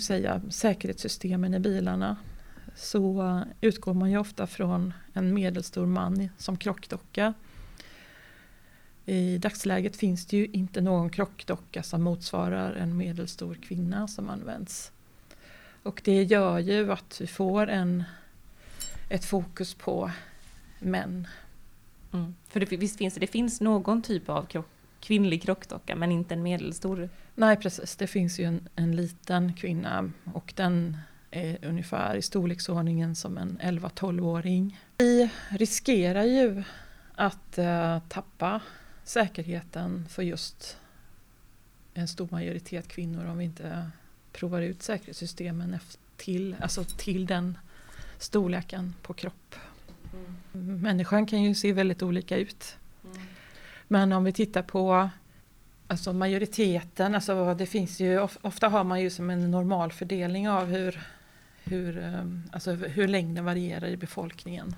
säga, 0.00 0.40
säkerhetssystemen 0.50 1.54
i 1.54 1.58
bilarna 1.58 2.16
så 2.74 3.40
utgår 3.60 3.94
man 3.94 4.10
ju 4.10 4.18
ofta 4.18 4.46
från 4.46 4.94
en 5.12 5.34
medelstor 5.34 5.86
man 5.86 6.28
som 6.38 6.56
krockdocka. 6.56 7.34
I 9.06 9.38
dagsläget 9.38 9.96
finns 9.96 10.26
det 10.26 10.36
ju 10.36 10.46
inte 10.46 10.80
någon 10.80 11.10
krockdocka 11.10 11.82
som 11.82 12.02
motsvarar 12.02 12.72
en 12.74 12.96
medelstor 12.96 13.54
kvinna 13.54 14.08
som 14.08 14.30
används. 14.30 14.92
Och 15.82 16.00
det 16.04 16.22
gör 16.22 16.58
ju 16.58 16.92
att 16.92 17.20
vi 17.20 17.26
får 17.26 17.66
en, 17.66 18.04
ett 19.08 19.24
fokus 19.24 19.74
på 19.74 20.10
män. 20.78 21.28
Mm. 22.12 22.34
För 22.48 22.60
det, 22.60 22.76
visst 22.76 22.98
finns 22.98 23.14
det, 23.14 23.20
det 23.20 23.26
finns 23.26 23.60
någon 23.60 24.02
typ 24.02 24.28
av 24.28 24.46
krock, 24.46 24.68
kvinnlig 25.00 25.42
krockdocka 25.42 25.96
men 25.96 26.12
inte 26.12 26.34
en 26.34 26.42
medelstor? 26.42 27.10
Nej 27.34 27.56
precis, 27.56 27.96
det 27.96 28.06
finns 28.06 28.40
ju 28.40 28.44
en, 28.44 28.68
en 28.76 28.96
liten 28.96 29.54
kvinna 29.54 30.10
och 30.34 30.52
den 30.56 30.96
är 31.30 31.58
ungefär 31.64 32.16
i 32.16 32.22
storleksordningen 32.22 33.14
som 33.14 33.38
en 33.38 33.58
11-12-åring. 33.62 34.80
Vi 34.98 35.30
riskerar 35.50 36.24
ju 36.24 36.62
att 37.14 37.58
uh, 37.58 37.98
tappa 38.08 38.60
säkerheten 39.04 40.08
för 40.08 40.22
just 40.22 40.76
en 41.94 42.08
stor 42.08 42.28
majoritet 42.30 42.88
kvinnor 42.88 43.26
om 43.26 43.38
vi 43.38 43.44
inte 43.44 43.90
provar 44.32 44.62
ut 44.62 44.82
säkerhetssystemen 44.82 45.78
till, 46.16 46.56
alltså 46.60 46.84
till 46.84 47.26
den 47.26 47.58
storleken 48.18 48.94
på 49.02 49.14
kropp. 49.14 49.54
Mm. 50.54 50.80
Människan 50.80 51.26
kan 51.26 51.42
ju 51.42 51.54
se 51.54 51.72
väldigt 51.72 52.02
olika 52.02 52.36
ut. 52.36 52.76
Mm. 53.04 53.22
Men 53.88 54.12
om 54.12 54.24
vi 54.24 54.32
tittar 54.32 54.62
på 54.62 55.10
alltså 55.86 56.12
majoriteten, 56.12 57.14
alltså 57.14 57.54
det 57.54 57.66
finns 57.66 58.00
ju, 58.00 58.18
ofta 58.42 58.68
har 58.68 58.84
man 58.84 59.00
ju 59.00 59.10
som 59.10 59.30
en 59.30 59.50
normal 59.50 59.92
fördelning 59.92 60.48
av 60.48 60.66
hur, 60.66 61.02
hur, 61.64 61.98
ehm, 61.98 62.42
alltså 62.52 62.72
hur 62.72 63.08
längden 63.08 63.44
varierar 63.44 63.88
i 63.88 63.96
befolkningen. 63.96 64.74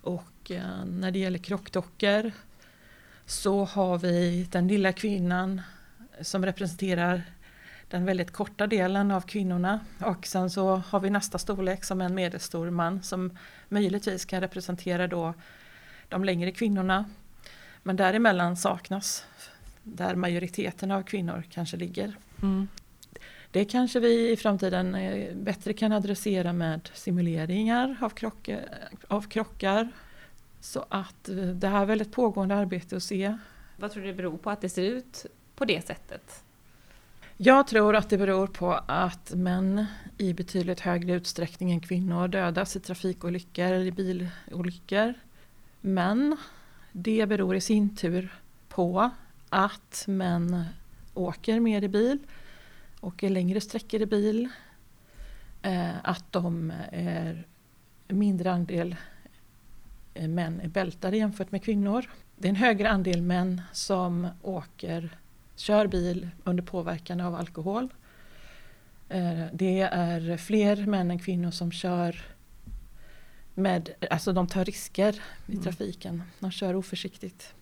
Och 0.00 0.50
eh, 0.50 0.84
när 0.84 1.10
det 1.10 1.18
gäller 1.18 1.38
krockdockor 1.38 2.32
så 3.26 3.64
har 3.64 3.98
vi 3.98 4.46
den 4.50 4.68
lilla 4.68 4.92
kvinnan 4.92 5.60
som 6.20 6.46
representerar 6.46 7.22
den 7.88 8.04
väldigt 8.04 8.30
korta 8.30 8.66
delen 8.66 9.10
av 9.10 9.20
kvinnorna 9.20 9.80
och 10.00 10.26
sen 10.26 10.50
så 10.50 10.76
har 10.76 11.00
vi 11.00 11.10
nästa 11.10 11.38
storlek 11.38 11.84
som 11.84 12.00
en 12.00 12.14
medelstor 12.14 12.70
man 12.70 13.02
som 13.02 13.38
möjligtvis 13.68 14.24
kan 14.24 14.40
representera 14.40 15.06
då 15.06 15.34
de 16.08 16.24
längre 16.24 16.50
kvinnorna 16.50 17.04
men 17.82 17.96
däremellan 17.96 18.56
saknas 18.56 19.24
där 19.82 20.14
majoriteten 20.14 20.90
av 20.90 21.02
kvinnor 21.02 21.42
kanske 21.50 21.76
ligger. 21.76 22.16
Mm. 22.42 22.68
Det 23.50 23.64
kanske 23.64 24.00
vi 24.00 24.30
i 24.30 24.36
framtiden 24.36 24.94
eh, 24.94 25.34
bättre 25.34 25.72
kan 25.72 25.92
adressera 25.92 26.52
med 26.52 26.90
simuleringar 26.94 27.96
av, 28.00 28.10
krock, 28.10 28.48
av 29.08 29.28
krockar. 29.28 29.88
Så 30.64 30.84
att 30.88 31.28
eh, 31.28 31.36
det 31.36 31.68
här 31.68 31.82
är 31.82 31.86
väl 31.86 32.00
ett 32.00 32.12
pågående 32.12 32.54
arbete 32.54 32.96
att 32.96 33.02
se. 33.02 33.38
Vad 33.76 33.90
tror 33.92 34.02
du 34.02 34.08
det 34.08 34.14
beror 34.14 34.38
på 34.38 34.50
att 34.50 34.60
det 34.60 34.68
ser 34.68 34.82
ut 34.82 35.26
på 35.56 35.64
det 35.64 35.86
sättet? 35.86 36.44
Jag 37.36 37.66
tror 37.66 37.96
att 37.96 38.10
det 38.10 38.18
beror 38.18 38.46
på 38.46 38.72
att 38.86 39.34
män 39.34 39.86
i 40.18 40.32
betydligt 40.32 40.80
högre 40.80 41.12
utsträckning 41.12 41.72
än 41.72 41.80
kvinnor 41.80 42.28
dödas 42.28 42.76
i 42.76 42.80
trafikolyckor 42.80 43.64
eller 43.64 43.84
i 43.84 43.92
bilolyckor. 43.92 45.14
Men 45.80 46.36
det 46.92 47.26
beror 47.26 47.56
i 47.56 47.60
sin 47.60 47.96
tur 47.96 48.34
på 48.68 49.10
att 49.48 50.04
män 50.06 50.64
åker 51.14 51.60
mer 51.60 51.84
i 51.84 51.88
bil, 51.88 52.18
åker 53.00 53.28
längre 53.28 53.60
sträckor 53.60 54.02
i 54.02 54.06
bil, 54.06 54.48
eh, 55.62 55.96
att 56.02 56.32
de 56.32 56.72
är 56.92 57.46
mindre 58.08 58.52
andel 58.52 58.96
män 60.14 60.60
är 60.60 60.68
bältade 60.68 61.16
jämfört 61.16 61.52
med 61.52 61.64
kvinnor. 61.64 62.10
Det 62.36 62.48
är 62.48 62.50
en 62.50 62.56
högre 62.56 62.90
andel 62.90 63.22
män 63.22 63.62
som 63.72 64.28
åker, 64.42 65.18
kör 65.56 65.86
bil 65.86 66.28
under 66.44 66.62
påverkan 66.62 67.20
av 67.20 67.34
alkohol. 67.34 67.88
Eh, 69.08 69.44
det 69.52 69.80
är 69.80 70.36
fler 70.36 70.86
män 70.86 71.10
än 71.10 71.18
kvinnor 71.18 71.50
som 71.50 71.72
kör 71.72 72.22
med, 73.54 73.90
alltså 74.10 74.32
de 74.32 74.46
tar 74.46 74.64
risker 74.64 75.22
i 75.46 75.52
mm. 75.52 75.64
trafiken. 75.64 76.22
De 76.38 76.50
kör 76.50 76.76
oförsiktigt. 76.76 77.54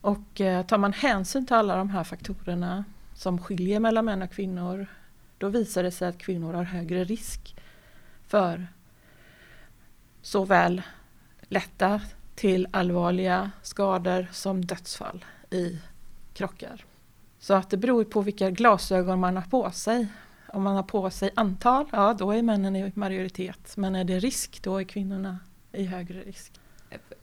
Och 0.00 0.40
eh, 0.40 0.66
tar 0.66 0.78
man 0.78 0.92
hänsyn 0.92 1.46
till 1.46 1.56
alla 1.56 1.76
de 1.76 1.90
här 1.90 2.04
faktorerna 2.04 2.84
som 3.14 3.38
skiljer 3.38 3.80
mellan 3.80 4.04
män 4.04 4.22
och 4.22 4.30
kvinnor 4.30 4.86
då 5.38 5.48
visar 5.48 5.82
det 5.82 5.90
sig 5.90 6.08
att 6.08 6.18
kvinnor 6.18 6.54
har 6.54 6.64
högre 6.64 7.04
risk 7.04 7.56
för 8.26 8.66
såväl 10.22 10.82
lätta 11.52 12.00
till 12.34 12.68
allvarliga 12.70 13.50
skador 13.62 14.26
som 14.32 14.64
dödsfall 14.64 15.24
i 15.50 15.78
krockar. 16.34 16.84
Så 17.38 17.54
att 17.54 17.70
det 17.70 17.76
beror 17.76 18.04
på 18.04 18.20
vilka 18.20 18.50
glasögon 18.50 19.20
man 19.20 19.36
har 19.36 19.42
på 19.42 19.70
sig. 19.70 20.06
Om 20.48 20.62
man 20.62 20.76
har 20.76 20.82
på 20.82 21.10
sig 21.10 21.30
antal, 21.34 21.86
ja 21.92 22.14
då 22.18 22.30
är 22.30 22.42
männen 22.42 22.76
i 22.76 22.92
majoritet. 22.94 23.76
Men 23.76 23.96
är 23.96 24.04
det 24.04 24.18
risk, 24.18 24.62
då 24.62 24.80
är 24.80 24.84
kvinnorna 24.84 25.38
i 25.72 25.84
högre 25.84 26.20
risk. 26.20 26.52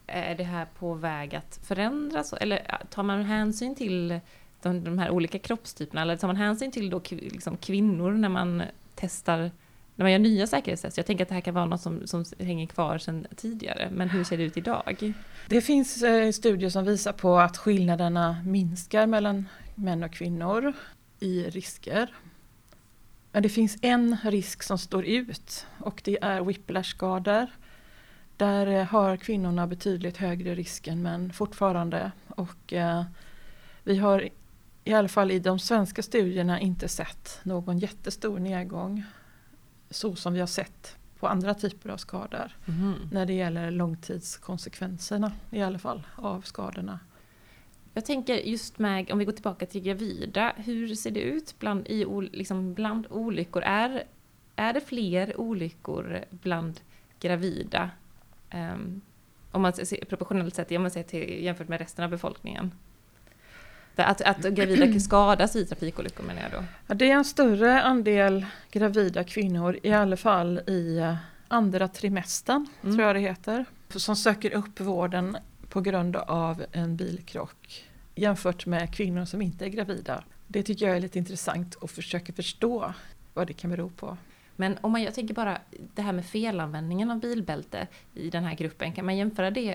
Är 0.06 0.34
det 0.34 0.44
här 0.44 0.66
på 0.78 0.94
väg 0.94 1.34
att 1.34 1.60
förändras? 1.62 2.32
Eller 2.32 2.78
tar 2.90 3.02
man 3.02 3.22
hänsyn 3.22 3.74
till 3.74 4.20
de, 4.62 4.84
de 4.84 4.98
här 4.98 5.10
olika 5.10 5.38
kroppstyperna? 5.38 6.02
Eller 6.02 6.16
tar 6.16 6.28
man 6.28 6.36
hänsyn 6.36 6.72
till 6.72 6.90
då 6.90 7.00
liksom 7.10 7.56
kvinnor 7.56 8.12
när 8.12 8.28
man 8.28 8.62
testar 8.94 9.50
när 10.00 10.04
man 10.04 10.12
gör 10.12 10.18
nya 10.18 10.46
säkerhetstest? 10.46 10.96
Jag 10.96 11.06
tänker 11.06 11.24
att 11.24 11.28
det 11.28 11.34
här 11.34 11.40
kan 11.40 11.54
vara 11.54 11.64
något 11.64 11.80
som, 11.80 12.06
som 12.06 12.24
hänger 12.38 12.66
kvar 12.66 12.98
sedan 12.98 13.26
tidigare, 13.36 13.88
men 13.92 14.08
hur 14.08 14.24
ser 14.24 14.38
det 14.38 14.42
ut 14.42 14.56
idag? 14.56 15.14
Det 15.48 15.60
finns 15.60 16.02
eh, 16.02 16.30
studier 16.30 16.70
som 16.70 16.84
visar 16.84 17.12
på 17.12 17.38
att 17.38 17.56
skillnaderna 17.56 18.36
minskar 18.46 19.06
mellan 19.06 19.48
män 19.74 20.02
och 20.02 20.12
kvinnor 20.12 20.72
i 21.18 21.42
risker. 21.42 22.14
Men 23.32 23.42
det 23.42 23.48
finns 23.48 23.78
en 23.82 24.16
risk 24.24 24.62
som 24.62 24.78
står 24.78 25.04
ut 25.04 25.66
och 25.78 26.00
det 26.04 26.18
är 26.22 26.40
whiplash-skador. 26.40 27.46
Där 28.36 28.66
eh, 28.66 28.84
har 28.84 29.16
kvinnorna 29.16 29.66
betydligt 29.66 30.16
högre 30.16 30.54
risk 30.54 30.86
än 30.86 31.02
män 31.02 31.32
fortfarande. 31.32 32.12
Och 32.28 32.72
eh, 32.72 33.04
vi 33.82 33.96
har 33.96 34.28
i 34.84 34.92
alla 34.92 35.08
fall 35.08 35.30
i 35.30 35.38
de 35.38 35.58
svenska 35.58 36.02
studierna 36.02 36.60
inte 36.60 36.88
sett 36.88 37.40
någon 37.42 37.78
jättestor 37.78 38.38
nedgång. 38.38 39.04
Så 39.90 40.16
som 40.16 40.32
vi 40.32 40.40
har 40.40 40.46
sett 40.46 40.96
på 41.18 41.28
andra 41.28 41.54
typer 41.54 41.90
av 41.90 41.96
skador. 41.96 42.56
Mm. 42.68 42.94
När 43.12 43.26
det 43.26 43.32
gäller 43.32 43.70
långtidskonsekvenserna 43.70 45.32
i 45.50 45.62
alla 45.62 45.78
fall 45.78 46.06
av 46.16 46.40
skadorna. 46.40 46.98
Jag 47.94 48.04
tänker 48.04 48.34
just 48.34 48.78
med, 48.78 49.10
om 49.10 49.18
vi 49.18 49.24
går 49.24 49.32
tillbaka 49.32 49.66
till 49.66 49.82
gravida, 49.82 50.52
hur 50.56 50.94
ser 50.94 51.10
det 51.10 51.20
ut 51.20 51.54
bland, 51.58 51.86
i, 51.86 52.04
liksom 52.32 52.74
bland 52.74 53.06
olyckor? 53.10 53.62
Är, 53.62 54.04
är 54.56 54.72
det 54.72 54.80
fler 54.80 55.40
olyckor 55.40 56.24
bland 56.30 56.80
gravida? 57.20 57.90
Um, 58.54 59.00
om 59.50 59.62
man 59.62 59.72
ser 59.72 60.04
proportionellt 60.04 60.54
sett 60.54 60.72
om 60.72 60.82
man 60.82 60.90
ser 60.90 61.02
till, 61.02 61.44
jämfört 61.44 61.68
med 61.68 61.80
resten 61.80 62.04
av 62.04 62.10
befolkningen? 62.10 62.72
Att, 63.96 64.20
att 64.20 64.42
gravida 64.42 65.00
skadas 65.00 65.56
i 65.56 65.66
trafikolyckor 65.66 66.24
menar 66.24 66.42
jag 66.42 66.50
då? 66.50 66.64
Ja, 66.86 66.94
det 66.94 67.10
är 67.10 67.14
en 67.14 67.24
större 67.24 67.82
andel 67.82 68.46
gravida 68.70 69.24
kvinnor, 69.24 69.78
i 69.82 69.92
alla 69.92 70.16
fall 70.16 70.60
i 70.66 70.98
eh, 70.98 71.16
andra 71.48 71.88
trimestern, 71.88 72.66
mm. 72.82 72.96
tror 72.96 73.06
jag 73.06 73.16
det 73.16 73.20
heter, 73.20 73.64
som 73.88 74.16
söker 74.16 74.50
upp 74.50 74.80
vården 74.80 75.36
på 75.68 75.80
grund 75.80 76.16
av 76.16 76.64
en 76.72 76.96
bilkrock 76.96 77.84
jämfört 78.14 78.66
med 78.66 78.94
kvinnor 78.94 79.24
som 79.24 79.42
inte 79.42 79.64
är 79.64 79.68
gravida. 79.68 80.24
Det 80.46 80.62
tycker 80.62 80.86
jag 80.86 80.96
är 80.96 81.00
lite 81.00 81.18
intressant 81.18 81.74
och 81.74 81.90
försöka 81.90 82.32
förstå 82.32 82.92
vad 83.34 83.46
det 83.46 83.52
kan 83.52 83.70
bero 83.70 83.90
på. 83.90 84.16
Men 84.56 84.78
om 84.80 84.92
man, 84.92 85.02
jag 85.02 85.14
tänker 85.14 85.34
bara 85.34 85.58
det 85.94 86.02
här 86.02 86.12
med 86.12 86.26
felanvändningen 86.26 87.10
av 87.10 87.20
bilbälte 87.20 87.86
i 88.14 88.30
den 88.30 88.44
här 88.44 88.54
gruppen, 88.54 88.92
kan 88.92 89.04
man 89.04 89.16
jämföra 89.16 89.50
det 89.50 89.74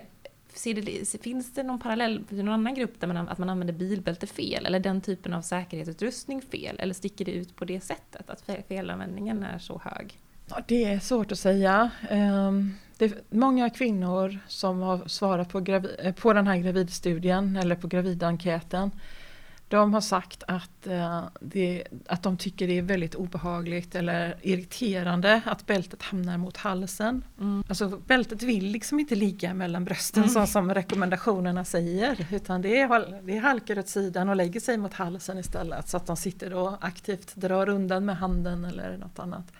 det, 0.64 1.22
finns 1.22 1.54
det 1.54 1.62
någon 1.62 1.78
parallell 1.78 2.24
i 2.30 2.34
någon 2.34 2.54
annan 2.54 2.74
grupp 2.74 3.00
där 3.00 3.08
man, 3.08 3.28
att 3.28 3.38
man 3.38 3.50
använder 3.50 3.74
bilbälte 3.74 4.26
fel? 4.26 4.66
Eller 4.66 4.80
den 4.80 5.00
typen 5.00 5.32
av 5.32 5.42
säkerhetsutrustning 5.42 6.42
fel? 6.42 6.76
Eller 6.78 6.94
sticker 6.94 7.24
det 7.24 7.32
ut 7.32 7.56
på 7.56 7.64
det 7.64 7.80
sättet, 7.80 8.30
att 8.30 8.44
felanvändningen 8.68 9.42
är 9.42 9.58
så 9.58 9.80
hög? 9.84 10.18
Ja, 10.48 10.62
det 10.68 10.84
är 10.84 10.98
svårt 10.98 11.32
att 11.32 11.38
säga. 11.38 11.90
Ehm, 12.10 12.74
det 12.98 13.04
är 13.04 13.12
många 13.30 13.70
kvinnor 13.70 14.38
som 14.48 14.82
har 14.82 15.08
svarat 15.08 15.48
på, 15.48 15.60
gravi, 15.60 15.88
eh, 15.98 16.14
på 16.14 16.32
den 16.32 16.46
här 16.46 16.56
gravidstudien 16.56 17.56
eller 17.56 17.76
på 17.76 17.86
gravidenkäten 17.86 18.90
de 19.68 19.94
har 19.94 20.00
sagt 20.00 20.42
att, 20.48 20.86
eh, 20.86 21.24
det, 21.40 21.84
att 22.06 22.22
de 22.22 22.36
tycker 22.36 22.66
det 22.66 22.78
är 22.78 22.82
väldigt 22.82 23.14
obehagligt 23.14 23.94
eller 23.94 24.36
irriterande 24.42 25.40
att 25.46 25.66
bältet 25.66 26.02
hamnar 26.02 26.38
mot 26.38 26.56
halsen. 26.56 27.24
Mm. 27.40 27.64
Alltså 27.68 27.88
bältet 27.88 28.42
vill 28.42 28.66
liksom 28.66 29.00
inte 29.00 29.14
ligga 29.14 29.54
mellan 29.54 29.84
brösten 29.84 30.22
mm. 30.22 30.34
så 30.34 30.46
som 30.46 30.74
rekommendationerna 30.74 31.64
säger 31.64 32.26
utan 32.30 32.62
det, 32.62 32.80
är, 32.80 33.22
det 33.22 33.38
halkar 33.38 33.78
åt 33.78 33.88
sidan 33.88 34.28
och 34.28 34.36
lägger 34.36 34.60
sig 34.60 34.76
mot 34.76 34.94
halsen 34.94 35.38
istället 35.38 35.88
så 35.88 35.96
att 35.96 36.06
de 36.06 36.16
sitter 36.16 36.54
och 36.54 36.84
aktivt 36.86 37.34
drar 37.34 37.68
undan 37.68 38.04
med 38.04 38.16
handen 38.16 38.64
eller 38.64 38.96
något 38.96 39.18
annat. 39.18 39.52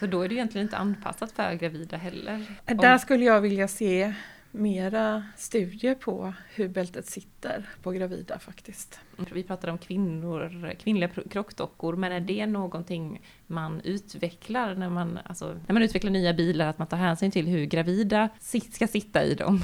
Så 0.00 0.06
då 0.06 0.22
är 0.22 0.28
det 0.28 0.34
egentligen 0.34 0.66
inte 0.66 0.76
anpassat 0.76 1.32
för 1.32 1.54
gravida 1.54 1.96
heller? 1.96 2.44
Där 2.64 2.98
skulle 2.98 3.24
jag 3.24 3.40
vilja 3.40 3.68
se 3.68 4.14
mera 4.50 5.24
studier 5.36 5.94
på 5.94 6.32
hur 6.54 6.68
bältet 6.68 7.06
sitter 7.06 7.68
på 7.82 7.90
gravida 7.90 8.38
faktiskt. 8.38 9.00
Vi 9.32 9.42
pratade 9.42 9.72
om 9.72 9.78
kvinnor, 9.78 10.74
kvinnliga 10.78 11.08
krockdockor, 11.30 11.96
men 11.96 12.12
är 12.12 12.20
det 12.20 12.46
någonting 12.46 13.22
man 13.46 13.80
utvecklar 13.80 14.74
när 14.74 14.88
man, 14.90 15.18
alltså, 15.24 15.60
när 15.66 15.72
man 15.72 15.82
utvecklar 15.82 16.10
nya 16.10 16.34
bilar, 16.34 16.66
att 16.66 16.78
man 16.78 16.86
tar 16.86 16.96
hänsyn 16.96 17.30
till 17.30 17.46
hur 17.46 17.64
gravida 17.64 18.28
ska 18.70 18.86
sitta 18.86 19.24
i 19.24 19.34
dem? 19.34 19.60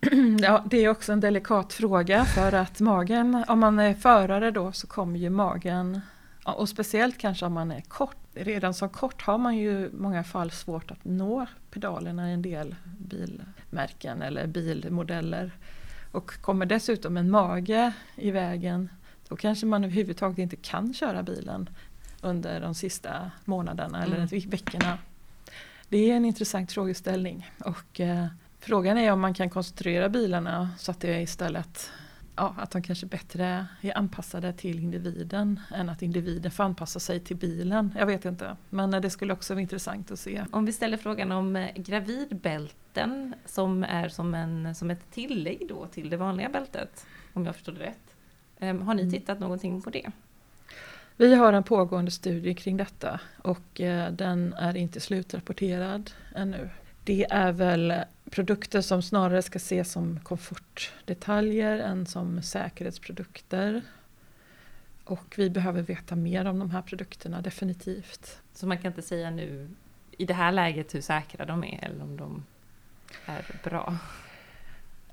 Ja, 0.42 0.64
det 0.70 0.84
är 0.84 0.88
också 0.88 1.12
en 1.12 1.20
delikat 1.20 1.72
fråga 1.72 2.24
för 2.24 2.52
att 2.52 2.80
magen, 2.80 3.44
om 3.48 3.58
man 3.58 3.78
är 3.78 3.94
förare 3.94 4.50
då 4.50 4.72
så 4.72 4.86
kommer 4.86 5.18
ju 5.18 5.30
magen, 5.30 6.00
och 6.44 6.68
speciellt 6.68 7.18
kanske 7.18 7.46
om 7.46 7.52
man 7.52 7.70
är 7.70 7.80
kort, 7.80 8.16
redan 8.34 8.74
som 8.74 8.88
kort 8.88 9.22
har 9.22 9.38
man 9.38 9.56
ju 9.56 9.70
i 9.70 9.90
många 9.92 10.24
fall 10.24 10.50
svårt 10.50 10.90
att 10.90 11.04
nå 11.04 11.46
pedalerna 11.70 12.30
i 12.30 12.32
en 12.32 12.42
del 12.42 12.74
bilmärken 12.98 14.22
eller 14.22 14.46
bilmodeller. 14.46 15.50
Och 16.12 16.40
kommer 16.40 16.66
dessutom 16.66 17.16
en 17.16 17.30
mage 17.30 17.92
i 18.16 18.30
vägen 18.30 18.88
då 19.28 19.36
kanske 19.36 19.66
man 19.66 19.84
överhuvudtaget 19.84 20.38
inte 20.38 20.56
kan 20.56 20.94
köra 20.94 21.22
bilen 21.22 21.70
under 22.20 22.60
de 22.60 22.74
sista 22.74 23.30
månaderna 23.44 24.04
mm. 24.04 24.12
eller 24.12 24.46
veckorna. 24.48 24.98
Det 25.88 26.10
är 26.10 26.16
en 26.16 26.24
intressant 26.24 26.72
frågeställning 26.72 27.50
och 27.64 28.00
eh, 28.00 28.26
frågan 28.60 28.98
är 28.98 29.12
om 29.12 29.20
man 29.20 29.34
kan 29.34 29.50
konstruera 29.50 30.08
bilarna 30.08 30.70
så 30.78 30.90
att 30.90 31.00
det 31.00 31.20
istället 31.20 31.90
ja, 32.36 32.54
att 32.58 32.70
de 32.70 32.82
kanske 32.82 33.06
bättre 33.06 33.66
är 33.80 33.98
anpassade 33.98 34.52
till 34.52 34.78
individen 34.78 35.60
än 35.74 35.88
att 35.88 36.02
individen 36.02 36.50
får 36.50 36.64
anpassa 36.64 37.00
sig 37.00 37.20
till 37.20 37.36
bilen. 37.36 37.94
Jag 37.98 38.06
vet 38.06 38.24
inte, 38.24 38.56
men 38.70 38.90
det 38.90 39.10
skulle 39.10 39.32
också 39.32 39.54
vara 39.54 39.62
intressant 39.62 40.10
att 40.10 40.18
se. 40.18 40.44
Om 40.50 40.64
vi 40.64 40.72
ställer 40.72 40.96
frågan 40.96 41.32
om 41.32 41.56
eh, 41.56 41.70
gravidbälten 41.76 43.34
som 43.46 43.84
är 43.84 44.08
som, 44.08 44.34
en, 44.34 44.74
som 44.74 44.90
ett 44.90 45.10
tillägg 45.10 45.66
då 45.68 45.86
till 45.86 46.10
det 46.10 46.16
vanliga 46.16 46.48
bältet, 46.48 47.06
om 47.32 47.46
jag 47.46 47.54
förstår 47.54 47.72
det 47.72 47.80
rätt. 47.80 48.16
Ehm, 48.58 48.82
har 48.82 48.94
ni 48.94 49.02
mm. 49.02 49.12
tittat 49.14 49.40
någonting 49.40 49.82
på 49.82 49.90
det? 49.90 50.10
Vi 51.16 51.34
har 51.34 51.52
en 51.52 51.62
pågående 51.62 52.10
studie 52.10 52.54
kring 52.54 52.76
detta 52.76 53.20
och 53.42 53.80
eh, 53.80 54.12
den 54.12 54.52
är 54.52 54.76
inte 54.76 55.00
slutrapporterad 55.00 56.10
ännu. 56.34 56.70
Det 57.04 57.24
är 57.30 57.52
väl 57.52 57.94
produkter 58.32 58.80
som 58.80 59.02
snarare 59.02 59.42
ska 59.42 59.56
ses 59.56 59.92
som 59.92 60.20
komfortdetaljer 60.20 61.78
än 61.78 62.06
som 62.06 62.42
säkerhetsprodukter. 62.42 63.82
Och 65.04 65.34
vi 65.36 65.50
behöver 65.50 65.82
veta 65.82 66.16
mer 66.16 66.44
om 66.44 66.58
de 66.58 66.70
här 66.70 66.82
produkterna, 66.82 67.40
definitivt. 67.40 68.40
Så 68.54 68.66
man 68.66 68.78
kan 68.78 68.86
inte 68.86 69.02
säga 69.02 69.30
nu 69.30 69.68
i 70.10 70.24
det 70.24 70.34
här 70.34 70.52
läget 70.52 70.94
hur 70.94 71.00
säkra 71.00 71.44
de 71.44 71.64
är 71.64 71.78
eller 71.82 72.02
om 72.02 72.16
de 72.16 72.44
är 73.26 73.44
bra? 73.64 73.98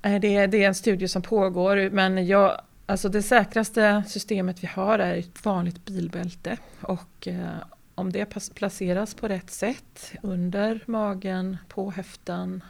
Det 0.02 0.36
är, 0.36 0.46
det 0.46 0.64
är 0.64 0.68
en 0.68 0.74
studie 0.74 1.08
som 1.08 1.22
pågår 1.22 1.90
men 1.90 2.26
jag, 2.26 2.60
alltså 2.86 3.08
det 3.08 3.22
säkraste 3.22 4.04
systemet 4.08 4.62
vi 4.62 4.66
har 4.66 4.98
är 4.98 5.14
ett 5.16 5.44
vanligt 5.44 5.84
bilbälte. 5.84 6.56
Och 6.80 7.28
eh, 7.28 7.56
om 7.94 8.12
det 8.12 8.26
placeras 8.54 9.14
på 9.14 9.28
rätt 9.28 9.50
sätt 9.50 10.12
under 10.22 10.80
magen, 10.86 11.56
på 11.68 11.90
höften 11.90 12.62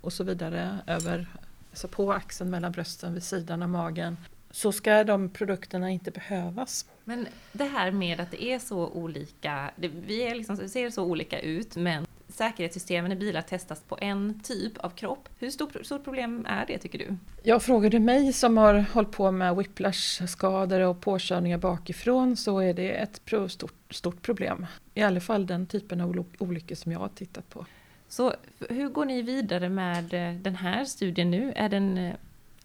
och 0.00 0.12
så 0.12 0.24
vidare 0.24 0.78
över, 0.86 1.26
alltså 1.70 1.88
på 1.88 2.12
axeln 2.12 2.50
mellan 2.50 2.72
brösten 2.72 3.14
vid 3.14 3.22
sidan 3.22 3.62
av 3.62 3.68
magen 3.68 4.16
så 4.50 4.72
ska 4.72 5.04
de 5.04 5.28
produkterna 5.28 5.90
inte 5.90 6.10
behövas. 6.10 6.86
Men 7.04 7.26
det 7.52 7.64
här 7.64 7.90
med 7.90 8.20
att 8.20 8.30
det 8.30 8.44
är 8.44 8.58
så 8.58 8.88
olika, 8.88 9.70
det, 9.76 9.88
vi 9.88 10.22
är 10.22 10.34
liksom, 10.34 10.56
ser 10.56 10.90
så 10.90 11.04
olika 11.04 11.40
ut 11.40 11.76
men 11.76 12.06
säkerhetssystemen 12.28 13.12
i 13.12 13.16
bilar 13.16 13.42
testas 13.42 13.82
på 13.88 13.98
en 14.00 14.40
typ 14.40 14.78
av 14.78 14.90
kropp. 14.90 15.28
Hur 15.38 15.50
stort, 15.50 15.76
stort 15.82 16.04
problem 16.04 16.46
är 16.48 16.66
det 16.66 16.78
tycker 16.78 16.98
du? 16.98 17.16
Jag 17.42 17.62
frågade 17.62 17.98
mig 17.98 18.32
som 18.32 18.56
har 18.56 18.84
hållit 18.92 19.10
på 19.10 19.30
med 19.30 19.56
whiplash-skador 19.56 20.80
och 20.80 21.00
påkörningar 21.00 21.58
bakifrån 21.58 22.36
så 22.36 22.58
är 22.58 22.74
det 22.74 22.90
ett 22.90 23.20
stort, 23.48 23.94
stort 23.94 24.22
problem. 24.22 24.66
I 24.94 25.02
alla 25.02 25.20
fall 25.20 25.46
den 25.46 25.66
typen 25.66 26.00
av 26.00 26.24
olyckor 26.38 26.74
som 26.74 26.92
jag 26.92 26.98
har 26.98 27.08
tittat 27.08 27.48
på. 27.48 27.66
Så 28.10 28.34
hur 28.68 28.88
går 28.88 29.04
ni 29.04 29.22
vidare 29.22 29.68
med 29.68 30.14
eh, 30.14 30.34
den 30.34 30.56
här 30.56 30.84
studien 30.84 31.30
nu? 31.30 31.52
Är 31.56 31.68
den, 31.68 31.98
eh, 31.98 32.14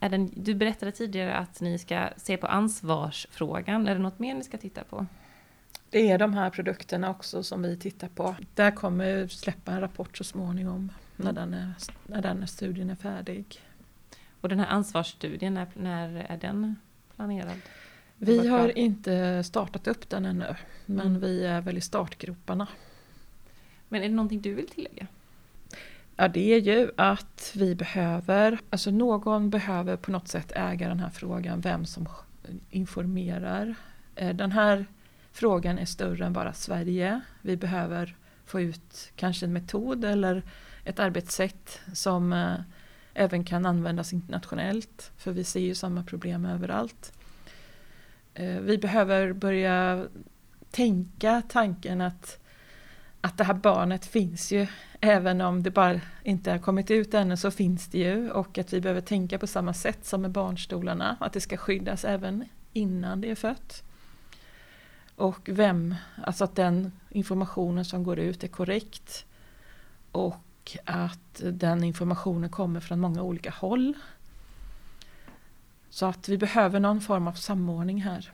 är 0.00 0.08
den, 0.08 0.30
du 0.34 0.54
berättade 0.54 0.92
tidigare 0.92 1.34
att 1.34 1.60
ni 1.60 1.78
ska 1.78 2.08
se 2.16 2.36
på 2.36 2.46
ansvarsfrågan. 2.46 3.88
Är 3.88 3.94
det 3.94 4.00
något 4.00 4.18
mer 4.18 4.34
ni 4.34 4.44
ska 4.44 4.58
titta 4.58 4.84
på? 4.84 5.06
Det 5.90 6.10
är 6.10 6.18
de 6.18 6.34
här 6.34 6.50
produkterna 6.50 7.10
också 7.10 7.42
som 7.42 7.62
vi 7.62 7.76
tittar 7.76 8.08
på. 8.08 8.36
Där 8.54 8.70
kommer 8.70 9.14
vi 9.14 9.28
släppa 9.28 9.72
en 9.72 9.80
rapport 9.80 10.16
så 10.16 10.24
småningom. 10.24 10.92
när 11.16 11.32
den, 11.32 11.54
är, 11.54 11.72
när 12.06 12.22
den 12.22 12.46
studien 12.46 12.90
är 12.90 12.94
färdig. 12.94 13.60
Och 14.40 14.48
den 14.48 14.58
här 14.58 14.66
ansvarsstudien, 14.66 15.54
när, 15.54 15.66
när 15.74 16.26
är 16.28 16.36
den 16.36 16.76
planerad? 17.16 17.60
Vi 18.16 18.48
har 18.48 18.78
inte 18.78 19.44
startat 19.44 19.86
upp 19.86 20.08
den 20.08 20.24
ännu, 20.24 20.54
men 20.86 21.06
mm. 21.06 21.20
vi 21.20 21.44
är 21.44 21.60
väl 21.60 21.78
i 21.78 21.80
startgroparna. 21.80 22.68
Men 23.88 24.02
är 24.02 24.08
det 24.08 24.14
någonting 24.14 24.40
du 24.40 24.54
vill 24.54 24.68
tillägga? 24.68 25.06
Ja, 26.16 26.28
det 26.28 26.54
är 26.54 26.60
ju 26.60 26.90
att 26.96 27.52
vi 27.54 27.74
behöver, 27.74 28.58
alltså 28.70 28.90
någon 28.90 29.50
behöver 29.50 29.96
på 29.96 30.10
något 30.10 30.28
sätt 30.28 30.52
äga 30.54 30.88
den 30.88 31.00
här 31.00 31.10
frågan, 31.10 31.60
vem 31.60 31.84
som 31.84 32.08
informerar. 32.70 33.74
Eh, 34.14 34.36
den 34.36 34.52
här 34.52 34.86
frågan 35.32 35.78
är 35.78 35.84
större 35.84 36.26
än 36.26 36.32
bara 36.32 36.52
Sverige. 36.52 37.20
Vi 37.42 37.56
behöver 37.56 38.16
få 38.44 38.60
ut 38.60 39.12
kanske 39.16 39.46
en 39.46 39.52
metod 39.52 40.04
eller 40.04 40.42
ett 40.84 40.98
arbetssätt 40.98 41.80
som 41.92 42.32
eh, 42.32 42.54
även 43.14 43.44
kan 43.44 43.66
användas 43.66 44.12
internationellt. 44.12 45.12
För 45.16 45.32
vi 45.32 45.44
ser 45.44 45.60
ju 45.60 45.74
samma 45.74 46.02
problem 46.02 46.44
överallt. 46.44 47.12
Eh, 48.34 48.60
vi 48.60 48.78
behöver 48.78 49.32
börja 49.32 50.06
tänka 50.70 51.42
tanken 51.48 52.00
att, 52.00 52.45
att 53.26 53.38
det 53.38 53.44
här 53.44 53.54
barnet 53.54 54.06
finns 54.06 54.52
ju. 54.52 54.66
Även 55.00 55.40
om 55.40 55.62
det 55.62 55.70
bara 55.70 56.00
inte 56.22 56.50
har 56.50 56.58
kommit 56.58 56.90
ut 56.90 57.14
ännu 57.14 57.36
så 57.36 57.50
finns 57.50 57.88
det 57.88 57.98
ju. 57.98 58.30
Och 58.30 58.58
att 58.58 58.72
vi 58.72 58.80
behöver 58.80 59.00
tänka 59.00 59.38
på 59.38 59.46
samma 59.46 59.74
sätt 59.74 60.06
som 60.06 60.22
med 60.22 60.30
barnstolarna. 60.30 61.16
Att 61.20 61.32
det 61.32 61.40
ska 61.40 61.56
skyddas 61.56 62.04
även 62.04 62.44
innan 62.72 63.20
det 63.20 63.30
är 63.30 63.34
fött. 63.34 63.82
Och 65.16 65.48
vem, 65.52 65.94
alltså 66.22 66.44
att 66.44 66.54
den 66.54 66.92
informationen 67.10 67.84
som 67.84 68.04
går 68.04 68.18
ut 68.18 68.44
är 68.44 68.48
korrekt. 68.48 69.26
Och 70.12 70.76
att 70.84 71.42
den 71.42 71.84
informationen 71.84 72.50
kommer 72.50 72.80
från 72.80 73.00
många 73.00 73.22
olika 73.22 73.50
håll. 73.50 73.94
Så 75.90 76.06
att 76.06 76.28
vi 76.28 76.38
behöver 76.38 76.80
någon 76.80 77.00
form 77.00 77.28
av 77.28 77.32
samordning 77.32 78.02
här. 78.02 78.30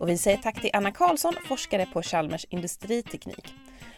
Och 0.00 0.08
vi 0.08 0.18
säger 0.18 0.36
tack 0.36 0.60
till 0.60 0.70
Anna 0.72 0.92
Karlsson, 0.92 1.34
forskare 1.44 1.86
på 1.92 2.02
Chalmers 2.02 2.46
industriteknik. 2.50 3.54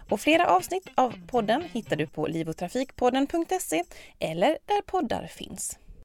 Och 0.08 0.20
flera 0.20 0.46
avsnitt 0.46 0.88
av 0.94 1.14
podden 1.26 1.62
hittar 1.72 1.96
du 1.96 2.06
på 2.06 2.26
livotrafikpodden.se 2.26 3.84
eller 4.18 4.58
där 4.66 4.82
poddar 4.86 5.26
finns. 5.26 5.78